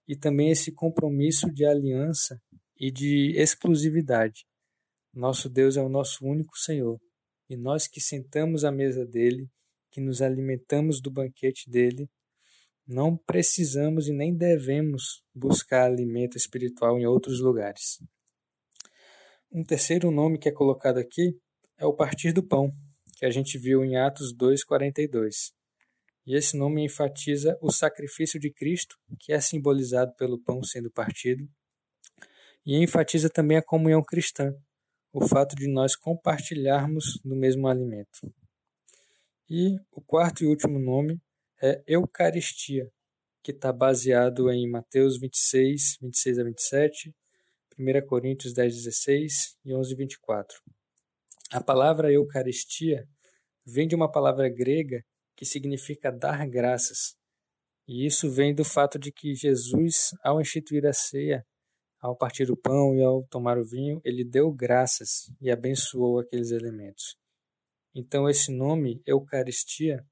e 0.07 0.15
também 0.15 0.51
esse 0.51 0.71
compromisso 0.71 1.51
de 1.51 1.65
aliança 1.65 2.39
e 2.77 2.91
de 2.91 3.33
exclusividade. 3.35 4.45
Nosso 5.13 5.49
Deus 5.49 5.77
é 5.77 5.81
o 5.81 5.89
nosso 5.89 6.25
único 6.25 6.57
Senhor 6.57 6.99
e 7.49 7.55
nós 7.55 7.87
que 7.87 8.01
sentamos 8.01 8.65
à 8.65 8.71
mesa 8.71 9.05
dele, 9.05 9.47
que 9.91 10.01
nos 10.01 10.21
alimentamos 10.21 10.99
do 11.01 11.09
banquete 11.09 11.69
dele, 11.69 12.09
não 12.87 13.17
precisamos 13.17 14.07
e 14.07 14.13
nem 14.13 14.35
devemos 14.35 15.23
buscar 15.33 15.85
alimento 15.85 16.37
espiritual 16.37 16.99
em 16.99 17.05
outros 17.05 17.39
lugares. 17.39 17.99
Um 19.51 19.63
terceiro 19.63 20.11
nome 20.11 20.37
que 20.37 20.49
é 20.49 20.51
colocado 20.51 20.97
aqui 20.97 21.35
é 21.77 21.85
o 21.85 21.93
partir 21.93 22.31
do 22.31 22.43
pão, 22.43 22.71
que 23.17 23.25
a 23.25 23.31
gente 23.31 23.57
viu 23.57 23.83
em 23.83 23.97
Atos 23.97 24.33
2:42. 24.33 25.51
E 26.27 26.35
esse 26.35 26.57
nome 26.57 26.83
enfatiza 26.83 27.57
o 27.61 27.71
sacrifício 27.71 28.39
de 28.39 28.51
Cristo, 28.51 28.97
que 29.19 29.31
é 29.31 29.39
simbolizado 29.39 30.13
pelo 30.15 30.39
pão 30.39 30.63
sendo 30.63 30.91
partido, 30.91 31.47
e 32.65 32.81
enfatiza 32.83 33.29
também 33.29 33.57
a 33.57 33.63
comunhão 33.63 34.03
cristã, 34.03 34.53
o 35.13 35.25
fato 35.25 35.55
de 35.55 35.67
nós 35.67 35.95
compartilharmos 35.95 37.19
do 37.23 37.35
mesmo 37.35 37.67
alimento. 37.67 38.33
E 39.49 39.79
o 39.91 40.01
quarto 40.01 40.43
e 40.43 40.47
último 40.47 40.79
nome 40.79 41.21
é 41.65 41.81
Eucaristia, 41.87 42.91
que 43.41 43.51
está 43.51 43.73
baseado 43.73 44.51
em 44.51 44.69
Mateus 44.69 45.19
26, 45.19 45.97
26 45.99 46.37
a 46.39 46.43
27, 46.43 47.15
1 47.79 48.05
Coríntios 48.05 48.53
10, 48.53 48.75
16 48.83 49.57
e 49.65 49.73
11, 49.73 49.95
24. 49.95 50.61
A 51.51 51.63
palavra 51.63 52.11
Eucaristia 52.11 53.07
vem 53.65 53.87
de 53.87 53.95
uma 53.95 54.11
palavra 54.11 54.47
grega 54.47 55.03
que 55.35 55.43
significa 55.43 56.11
dar 56.11 56.47
graças. 56.47 57.15
E 57.87 58.05
isso 58.05 58.29
vem 58.29 58.53
do 58.53 58.63
fato 58.63 58.99
de 58.99 59.11
que 59.11 59.33
Jesus, 59.33 60.11
ao 60.23 60.39
instituir 60.39 60.85
a 60.85 60.93
ceia, 60.93 61.43
ao 61.99 62.15
partir 62.15 62.51
o 62.51 62.57
pão 62.57 62.95
e 62.95 63.03
ao 63.03 63.23
tomar 63.23 63.57
o 63.57 63.65
vinho, 63.65 63.99
ele 64.05 64.23
deu 64.23 64.51
graças 64.51 65.31
e 65.41 65.49
abençoou 65.49 66.19
aqueles 66.19 66.51
elementos. 66.51 67.17
Então 67.95 68.29
esse 68.29 68.51
nome, 68.51 69.01
Eucaristia, 69.03 70.05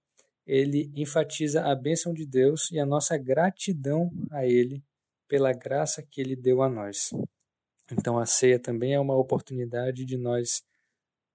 ele 0.46 0.92
enfatiza 0.96 1.64
a 1.64 1.76
bênção 1.76 2.14
de 2.14 2.26
Deus 2.26 2.72
e 2.72 2.80
a 2.80 2.86
nossa 2.86 3.18
gratidão 3.18 4.12
a 4.32 4.46
ele 4.46 4.84
pela 5.28 5.54
graça 5.54 6.04
que 6.04 6.22
ele 6.22 6.36
deu 6.36 6.62
a 6.62 6.70
nós. 6.70 7.12
Então 7.92 8.18
a 8.18 8.26
ceia 8.26 8.60
também 8.60 8.94
é 8.94 9.00
uma 9.00 9.16
oportunidade 9.16 10.06
de 10.06 10.18
nós 10.18 10.64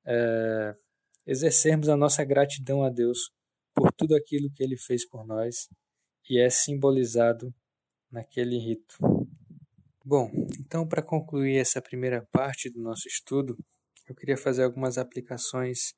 é, 0.05 0.75
exercermos 1.27 1.88
a 1.88 1.97
nossa 1.97 2.25
gratidão 2.25 2.83
a 2.83 2.88
Deus 2.88 3.31
por 3.75 3.92
tudo 3.92 4.16
aquilo 4.16 4.51
que 4.51 4.62
Ele 4.62 4.77
fez 4.77 5.07
por 5.07 5.27
nós 5.27 5.68
e 6.29 6.40
é 6.40 6.49
simbolizado 6.49 7.55
naquele 8.11 8.59
rito. 8.59 8.97
Bom, 10.05 10.31
então 10.59 10.88
para 10.88 11.03
concluir 11.03 11.59
essa 11.59 11.83
primeira 11.83 12.27
parte 12.33 12.71
do 12.71 12.81
nosso 12.81 13.07
estudo, 13.07 13.57
eu 14.09 14.14
queria 14.14 14.38
fazer 14.38 14.64
algumas 14.64 14.97
aplicações 14.97 15.94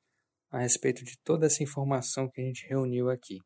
a 0.51 0.59
respeito 0.59 1.03
de 1.03 1.17
toda 1.23 1.45
essa 1.45 1.63
informação 1.63 2.29
que 2.29 2.41
a 2.41 2.43
gente 2.43 2.67
reuniu 2.67 3.09
aqui. 3.09 3.39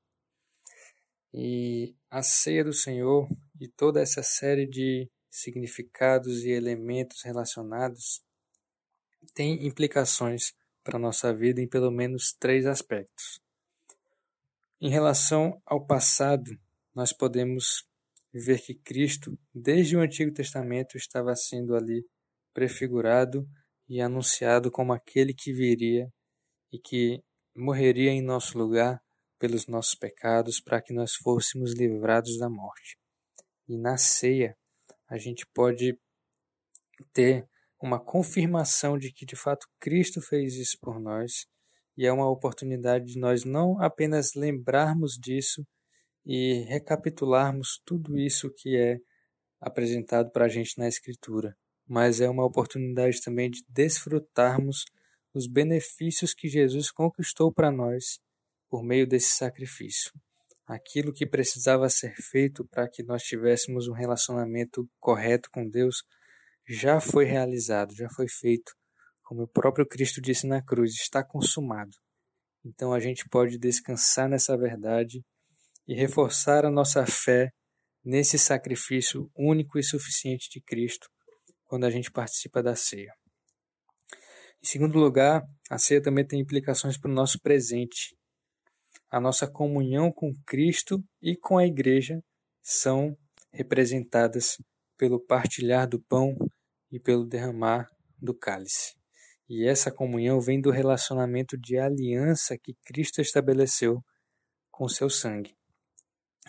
E 1.34 1.94
a 2.10 2.24
ceia 2.24 2.63
do 2.63 2.74
Senhor 2.74 3.28
e 3.60 3.68
toda 3.68 4.02
essa 4.02 4.24
série 4.24 4.65
de 4.65 5.10
significados 5.30 6.44
e 6.44 6.50
elementos 6.50 7.22
relacionados 7.24 8.22
tem 9.34 9.68
implicações 9.68 10.54
para 10.84 10.96
a 10.96 11.00
nossa 11.00 11.34
vida 11.34 11.62
em 11.62 11.68
pelo 11.68 11.91
menos 11.91 12.34
três 12.39 12.65
aspectos. 12.65 13.39
Em 14.80 14.89
relação 14.89 15.62
ao 15.65 15.86
passado, 15.86 16.58
nós 16.94 17.12
podemos 17.12 17.86
ver 18.34 18.62
que 18.62 18.74
Cristo, 18.74 19.38
desde 19.54 19.96
o 19.98 20.02
Antigo 20.02 20.34
Testamento, 20.34 20.98
estava 20.98 21.36
sendo 21.36 21.76
ali 21.76 22.06
prefigurado 22.54 23.48
e 23.89 24.00
anunciado 24.02 24.72
como 24.72 24.94
aquele 24.94 25.34
que 25.34 25.52
viria 25.52 26.10
e 26.75 26.79
que 26.79 27.23
morreria 27.55 28.11
em 28.11 28.21
nosso 28.21 28.57
lugar 28.57 29.01
pelos 29.39 29.65
nossos 29.67 29.95
pecados 29.95 30.59
para 30.59 30.81
que 30.81 30.93
nós 30.93 31.15
fôssemos 31.15 31.73
livrados 31.73 32.38
da 32.38 32.49
morte. 32.49 32.97
E 33.67 33.77
na 33.77 33.97
ceia, 33.97 34.57
a 35.07 35.17
gente 35.17 35.45
pode 35.53 35.97
ter 37.13 37.47
uma 37.81 37.99
confirmação 37.99 38.97
de 38.97 39.11
que 39.11 39.25
de 39.25 39.35
fato 39.35 39.67
Cristo 39.79 40.21
fez 40.21 40.55
isso 40.55 40.77
por 40.81 40.99
nós 40.99 41.45
e 41.97 42.05
é 42.05 42.11
uma 42.11 42.29
oportunidade 42.29 43.05
de 43.05 43.19
nós 43.19 43.45
não 43.45 43.81
apenas 43.81 44.33
lembrarmos 44.35 45.17
disso 45.17 45.65
e 46.25 46.65
recapitularmos 46.67 47.79
tudo 47.85 48.17
isso 48.17 48.51
que 48.57 48.75
é 48.75 48.97
apresentado 49.61 50.31
para 50.31 50.45
a 50.45 50.49
gente 50.49 50.77
na 50.77 50.88
Escritura, 50.88 51.55
mas 51.88 52.19
é 52.19 52.29
uma 52.29 52.45
oportunidade 52.45 53.21
também 53.21 53.49
de 53.49 53.63
desfrutarmos 53.69 54.83
os 55.36 55.48
benefícios 55.48 56.34
que 56.34 56.48
Jesus 56.48 56.89
conquistou 56.89 57.52
para 57.52 57.69
nós 57.69 58.19
por 58.69 58.82
meio 58.82 59.06
desse 59.06 59.36
sacrifício. 59.36 60.13
Aquilo 60.65 61.13
que 61.13 61.28
precisava 61.28 61.89
ser 61.89 62.15
feito 62.15 62.65
para 62.65 62.88
que 62.88 63.04
nós 63.04 63.21
tivéssemos 63.21 63.89
um 63.89 63.93
relacionamento 63.93 64.89
correto 64.98 65.50
com 65.52 65.69
Deus 65.69 66.04
já 66.65 67.02
foi 67.02 67.26
realizado, 67.26 67.93
já 67.93 68.10
foi 68.10 68.30
feito. 68.30 68.74
Como 69.21 69.43
o 69.43 69.48
próprio 69.48 69.86
Cristo 69.86 70.21
disse 70.21 70.48
na 70.48 70.62
cruz, 70.62 70.93
está 70.93 71.21
consumado. 71.21 71.95
Então 72.63 72.93
a 72.93 73.00
gente 73.02 73.28
pode 73.28 73.58
descansar 73.58 74.30
nessa 74.30 74.58
verdade 74.58 75.21
e 75.86 75.93
reforçar 75.93 76.65
a 76.65 76.71
nossa 76.71 77.06
fé 77.06 77.52
nesse 78.04 78.39
sacrifício 78.39 79.30
único 79.36 79.78
e 79.78 79.84
suficiente 79.84 80.50
de 80.50 80.62
Cristo 80.62 81.10
quando 81.65 81.84
a 81.84 81.89
gente 81.89 82.10
participa 82.10 82.63
da 82.63 82.76
ceia. 82.76 83.13
Em 84.65 84.67
segundo 84.67 84.97
lugar, 84.97 85.47
a 85.69 85.78
ceia 85.78 86.01
também 86.01 86.25
tem 86.25 86.39
implicações 86.39 86.97
para 86.97 87.12
o 87.12 87.13
nosso 87.13 87.39
presente. 87.39 88.17
A 89.12 89.19
nossa 89.19 89.45
comunhão 89.45 90.12
com 90.12 90.34
Cristo 90.43 91.04
e 91.21 91.38
com 91.38 91.60
a 91.60 91.67
Igreja 91.67 92.19
são 92.63 93.15
representadas 93.54 94.58
pelo 94.97 95.19
partilhar 95.19 95.88
do 95.88 96.01
pão 96.01 96.36
e 96.91 96.99
pelo 96.99 97.28
derramar 97.28 97.88
do 98.19 98.34
cálice. 98.34 98.95
E 99.47 99.67
essa 99.67 99.91
comunhão 99.91 100.41
vem 100.41 100.60
do 100.60 100.71
relacionamento 100.71 101.56
de 101.56 101.78
aliança 101.78 102.58
que 102.58 102.73
Cristo 102.84 103.21
estabeleceu 103.21 104.04
com 104.71 104.89
seu 104.89 105.12
sangue. 105.12 105.54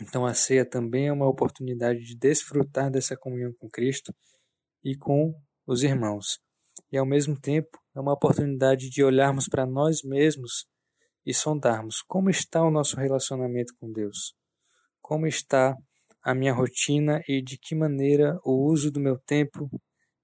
Então 0.01 0.25
a 0.25 0.33
ceia 0.33 0.65
também 0.65 1.09
é 1.09 1.13
uma 1.13 1.29
oportunidade 1.29 2.03
de 2.03 2.17
desfrutar 2.17 2.91
dessa 2.91 3.15
comunhão 3.15 3.53
com 3.59 3.69
Cristo 3.69 4.11
e 4.83 4.97
com 4.97 5.39
os 5.67 5.83
irmãos. 5.83 6.39
E 6.91 6.97
ao 6.97 7.05
mesmo 7.05 7.39
tempo 7.39 7.79
é 7.97 8.01
uma 8.01 8.13
oportunidade 8.13 8.91
de 8.91 9.03
olharmos 9.03 9.49
para 9.49 9.65
nós 9.65 10.03
mesmos 10.03 10.67
e 11.25 11.33
sondarmos 11.33 12.03
como 12.03 12.29
está 12.29 12.63
o 12.63 12.71
nosso 12.71 12.95
relacionamento 12.95 13.75
com 13.81 13.91
Deus. 13.91 14.35
Como 15.01 15.27
está 15.27 15.75
a 16.23 16.35
minha 16.35 16.53
rotina 16.53 17.23
e 17.27 17.41
de 17.41 17.57
que 17.57 17.75
maneira 17.75 18.39
o 18.45 18.67
uso 18.67 18.93
do 18.93 19.01
meu 19.01 19.19
tempo 19.19 19.71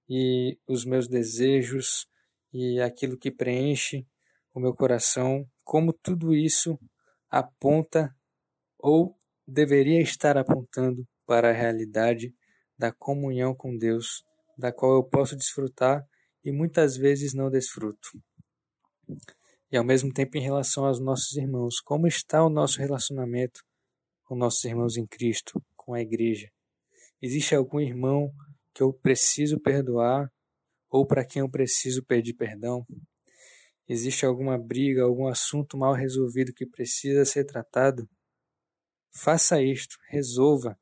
e 0.06 0.58
os 0.68 0.84
meus 0.84 1.08
desejos 1.08 2.06
e 2.52 2.78
aquilo 2.78 3.16
que 3.16 3.30
preenche 3.30 4.06
o 4.52 4.60
meu 4.60 4.74
coração, 4.74 5.48
como 5.64 5.94
tudo 5.94 6.34
isso 6.34 6.78
aponta 7.30 8.14
ou 8.78 9.16
deveria 9.48 10.02
estar 10.02 10.36
apontando 10.36 11.08
para 11.26 11.48
a 11.48 11.52
realidade 11.52 12.34
da 12.76 12.92
comunhão 12.92 13.54
com 13.54 13.78
Deus, 13.78 14.22
da 14.58 14.70
qual 14.70 14.96
eu 14.96 15.04
posso 15.04 15.34
desfrutar 15.34 16.06
e 16.44 16.52
muitas 16.52 16.96
vezes 16.96 17.34
não 17.34 17.50
desfruto. 17.50 18.10
E 19.70 19.76
ao 19.76 19.84
mesmo 19.84 20.12
tempo, 20.12 20.36
em 20.36 20.42
relação 20.42 20.84
aos 20.84 21.00
nossos 21.00 21.36
irmãos, 21.36 21.80
como 21.80 22.06
está 22.06 22.44
o 22.44 22.50
nosso 22.50 22.78
relacionamento 22.78 23.64
com 24.24 24.34
nossos 24.34 24.62
irmãos 24.64 24.96
em 24.96 25.06
Cristo, 25.06 25.62
com 25.76 25.94
a 25.94 26.00
igreja? 26.00 26.50
Existe 27.20 27.54
algum 27.54 27.80
irmão 27.80 28.32
que 28.74 28.82
eu 28.82 28.92
preciso 28.92 29.58
perdoar 29.60 30.30
ou 30.90 31.06
para 31.06 31.24
quem 31.24 31.40
eu 31.40 31.48
preciso 31.48 32.04
pedir 32.04 32.34
perdão? 32.34 32.84
Existe 33.88 34.26
alguma 34.26 34.58
briga, 34.58 35.02
algum 35.02 35.26
assunto 35.26 35.76
mal 35.76 35.94
resolvido 35.94 36.52
que 36.52 36.66
precisa 36.66 37.24
ser 37.24 37.44
tratado? 37.44 38.08
Faça 39.14 39.62
isto, 39.62 39.96
resolva. 40.08 40.78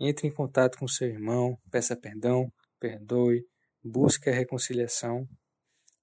Entre 0.00 0.28
em 0.28 0.32
contato 0.32 0.78
com 0.78 0.86
seu 0.86 1.08
irmão, 1.08 1.58
peça 1.70 1.96
perdão, 1.96 2.52
perdoe, 2.78 3.44
busque 3.88 4.28
a 4.28 4.34
reconciliação 4.34 5.28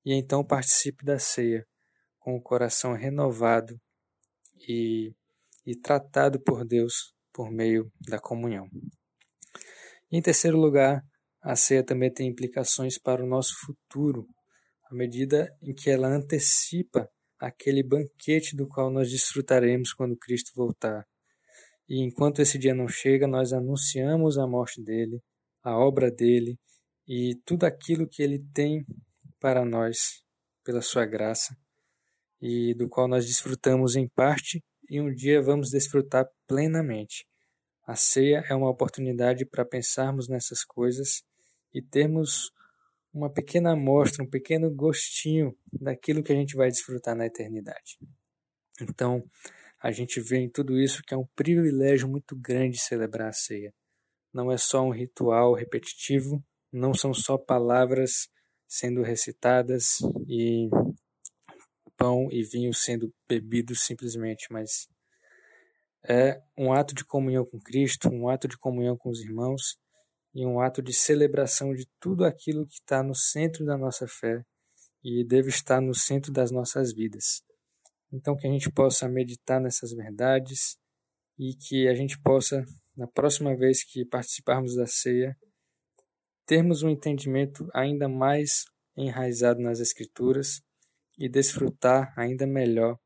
e 0.06 0.13
então 0.13 0.43
participe 0.43 1.06
da 1.06 1.19
ceia 1.19 1.65
com 2.19 2.36
o 2.36 2.41
coração 2.41 2.93
renovado 2.93 3.80
e, 4.67 5.13
e 5.65 5.76
tratado 5.76 6.39
por 6.39 6.65
Deus 6.65 7.13
por 7.34 7.52
meio 7.52 7.91
da 8.00 8.19
comunhão. 8.19 8.69
Em 10.12 10.21
terceiro 10.21 10.58
lugar, 10.58 11.04
a 11.41 11.56
ceia 11.56 11.84
também 11.84 12.12
tem 12.12 12.28
implicações 12.28 12.98
para 12.98 13.24
o 13.24 13.28
nosso 13.28 13.54
futuro, 13.60 14.28
à 14.89 14.95
medida 14.95 15.56
em 15.62 15.74
que 15.74 15.89
ela 15.89 16.08
antecipa 16.08 17.10
aquele 17.39 17.84
banquete 17.84 18.56
do 18.56 18.67
qual 18.67 18.89
nós 18.89 19.12
desfrutaremos 19.12 19.93
quando 19.93 20.17
Cristo 20.17 20.52
voltar. 20.56 21.06
E 21.88 22.02
enquanto 22.02 22.41
esse 22.41 22.58
dia 22.58 22.74
não 22.74 22.88
chega, 22.88 23.28
nós 23.28 23.54
anunciamos 23.54 24.38
a 24.38 24.48
morte 24.48 24.82
dele, 24.82 25.21
a 25.63 25.78
obra 25.78 26.10
dele 26.10 26.58
e 27.08 27.36
tudo 27.46 27.65
aquilo 27.65 28.08
que 28.08 28.24
ele 28.24 28.39
tem 28.54 28.86
para 29.39 29.63
nós 29.63 30.24
pela 30.63 30.82
sua 30.82 31.06
graça 31.06 31.56
e 32.41 32.74
do 32.74 32.89
qual 32.89 33.08
nós 33.08 33.26
desfrutamos 33.26 33.96
em 33.96 34.08
parte 34.08 34.63
e 34.89 35.00
um 35.00 35.13
dia 35.13 35.41
vamos 35.41 35.70
desfrutar 35.70 36.28
plenamente. 36.48 37.26
A 37.88 37.96
ceia 37.96 38.44
é 38.50 38.56
uma 38.56 38.70
oportunidade 38.70 39.46
para 39.46 39.63
pensarmos 39.63 40.28
nessas 40.28 40.63
coisas 40.63 41.24
e 41.74 41.82
termos 41.82 42.52
uma 43.13 43.30
pequena 43.30 43.72
amostra, 43.72 44.24
um 44.24 44.30
pequeno 44.30 44.70
gostinho 44.70 45.56
daquilo 45.72 46.24
que 46.24 46.34
a 46.34 46.36
gente 46.36 46.56
vai 46.56 46.70
desfrutar 46.70 47.15
na 47.15 47.26
eternidade. 47.26 47.98
Então, 48.82 49.24
a 49.80 49.91
gente 49.91 50.20
vê 50.20 50.38
em 50.38 50.50
tudo 50.50 50.80
isso 50.80 51.02
que 51.04 51.13
é 51.13 51.18
um 51.18 51.28
privilégio 51.36 52.08
muito 52.08 52.36
grande 52.36 52.78
celebrar 52.78 53.30
a 53.30 53.34
ceia. 53.34 53.74
Não 54.34 54.52
é 54.52 54.58
só 54.58 54.82
um 54.82 54.89
ritual 54.89 55.54
repetitivo, 55.54 56.44
não 56.76 56.94
são 56.94 57.14
só 57.14 57.38
palavras 57.38 58.28
sendo 58.68 59.02
recitadas 59.02 60.00
e 60.28 60.70
pão 61.96 62.28
e 62.30 62.44
vinho 62.44 62.74
sendo 62.74 63.14
bebidos 63.28 63.82
simplesmente, 63.82 64.48
mas 64.52 64.90
é 66.06 66.42
um 66.58 66.74
ato 66.74 66.94
de 66.94 67.06
comunhão 67.06 67.46
com 67.46 67.60
Cristo, 67.60 68.10
um 68.10 68.28
ato 68.28 68.48
de 68.48 68.58
comunhão 68.58 68.98
com 68.98 69.10
os 69.10 69.22
irmãos 69.22 69.78
e 70.34 70.46
um 70.46 70.60
ato 70.60 70.82
de 70.82 70.92
celebração 70.92 71.74
de 71.74 71.88
tudo 71.98 72.26
aquilo 72.26 72.68
que 72.68 72.76
está 72.76 73.02
no 73.02 73.16
centro 73.16 73.66
da 73.66 73.78
nossa 73.78 74.06
fé 74.06 74.46
e 75.02 75.24
deve 75.24 75.48
estar 75.48 75.80
no 75.80 75.96
centro 75.96 76.32
das 76.32 76.52
nossas 76.52 76.92
vidas. 76.92 77.42
Então, 78.12 78.36
que 78.36 78.48
a 78.48 78.52
gente 78.52 78.70
possa 78.70 79.08
meditar 79.08 79.62
nessas 79.62 79.94
verdades 79.94 80.78
e 81.40 81.56
que 81.56 81.88
a 81.88 81.96
gente 81.96 82.20
possa, 82.20 82.66
na 82.98 83.08
próxima 83.08 83.56
vez 83.56 83.82
que 83.84 84.04
participarmos 84.04 84.76
da 84.76 84.86
ceia, 84.86 85.38
termos 86.46 86.84
um 86.84 86.90
entendimento 86.90 87.68
ainda 87.74 88.08
mais 88.08 88.66
enraizado 88.96 89.60
nas 89.62 89.80
Escrituras 89.80 90.62
e 91.18 91.28
desfrutar 91.28 92.14
ainda 92.18 92.46
melhor 92.46 92.98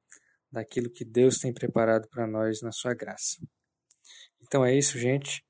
daquilo 0.51 0.89
que 0.89 1.05
Deus 1.05 1.37
tem 1.37 1.53
preparado 1.53 2.07
para 2.09 2.27
nós 2.27 2.61
na 2.61 2.71
Sua 2.71 2.93
graça. 2.93 3.37
Então 4.41 4.65
é 4.65 4.75
isso, 4.75 4.97
gente. 4.97 5.43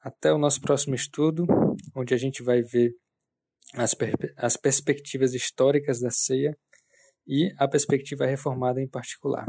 Até 0.00 0.32
o 0.32 0.38
nosso 0.38 0.60
próximo 0.60 0.94
estudo, 0.94 1.46
onde 1.94 2.14
a 2.14 2.16
gente 2.16 2.42
vai 2.42 2.62
ver 2.62 2.94
as, 3.74 3.94
per 3.94 4.14
as 4.36 4.56
perspectivas 4.56 5.34
históricas 5.34 6.00
da 6.00 6.10
ceia 6.10 6.56
e 7.26 7.54
a 7.58 7.68
perspectiva 7.68 8.26
reformada 8.26 8.80
em 8.80 8.88
particular. 8.88 9.46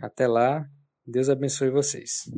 Até 0.00 0.26
lá, 0.28 0.64
Deus 1.06 1.28
abençoe 1.28 1.70
vocês. 1.70 2.30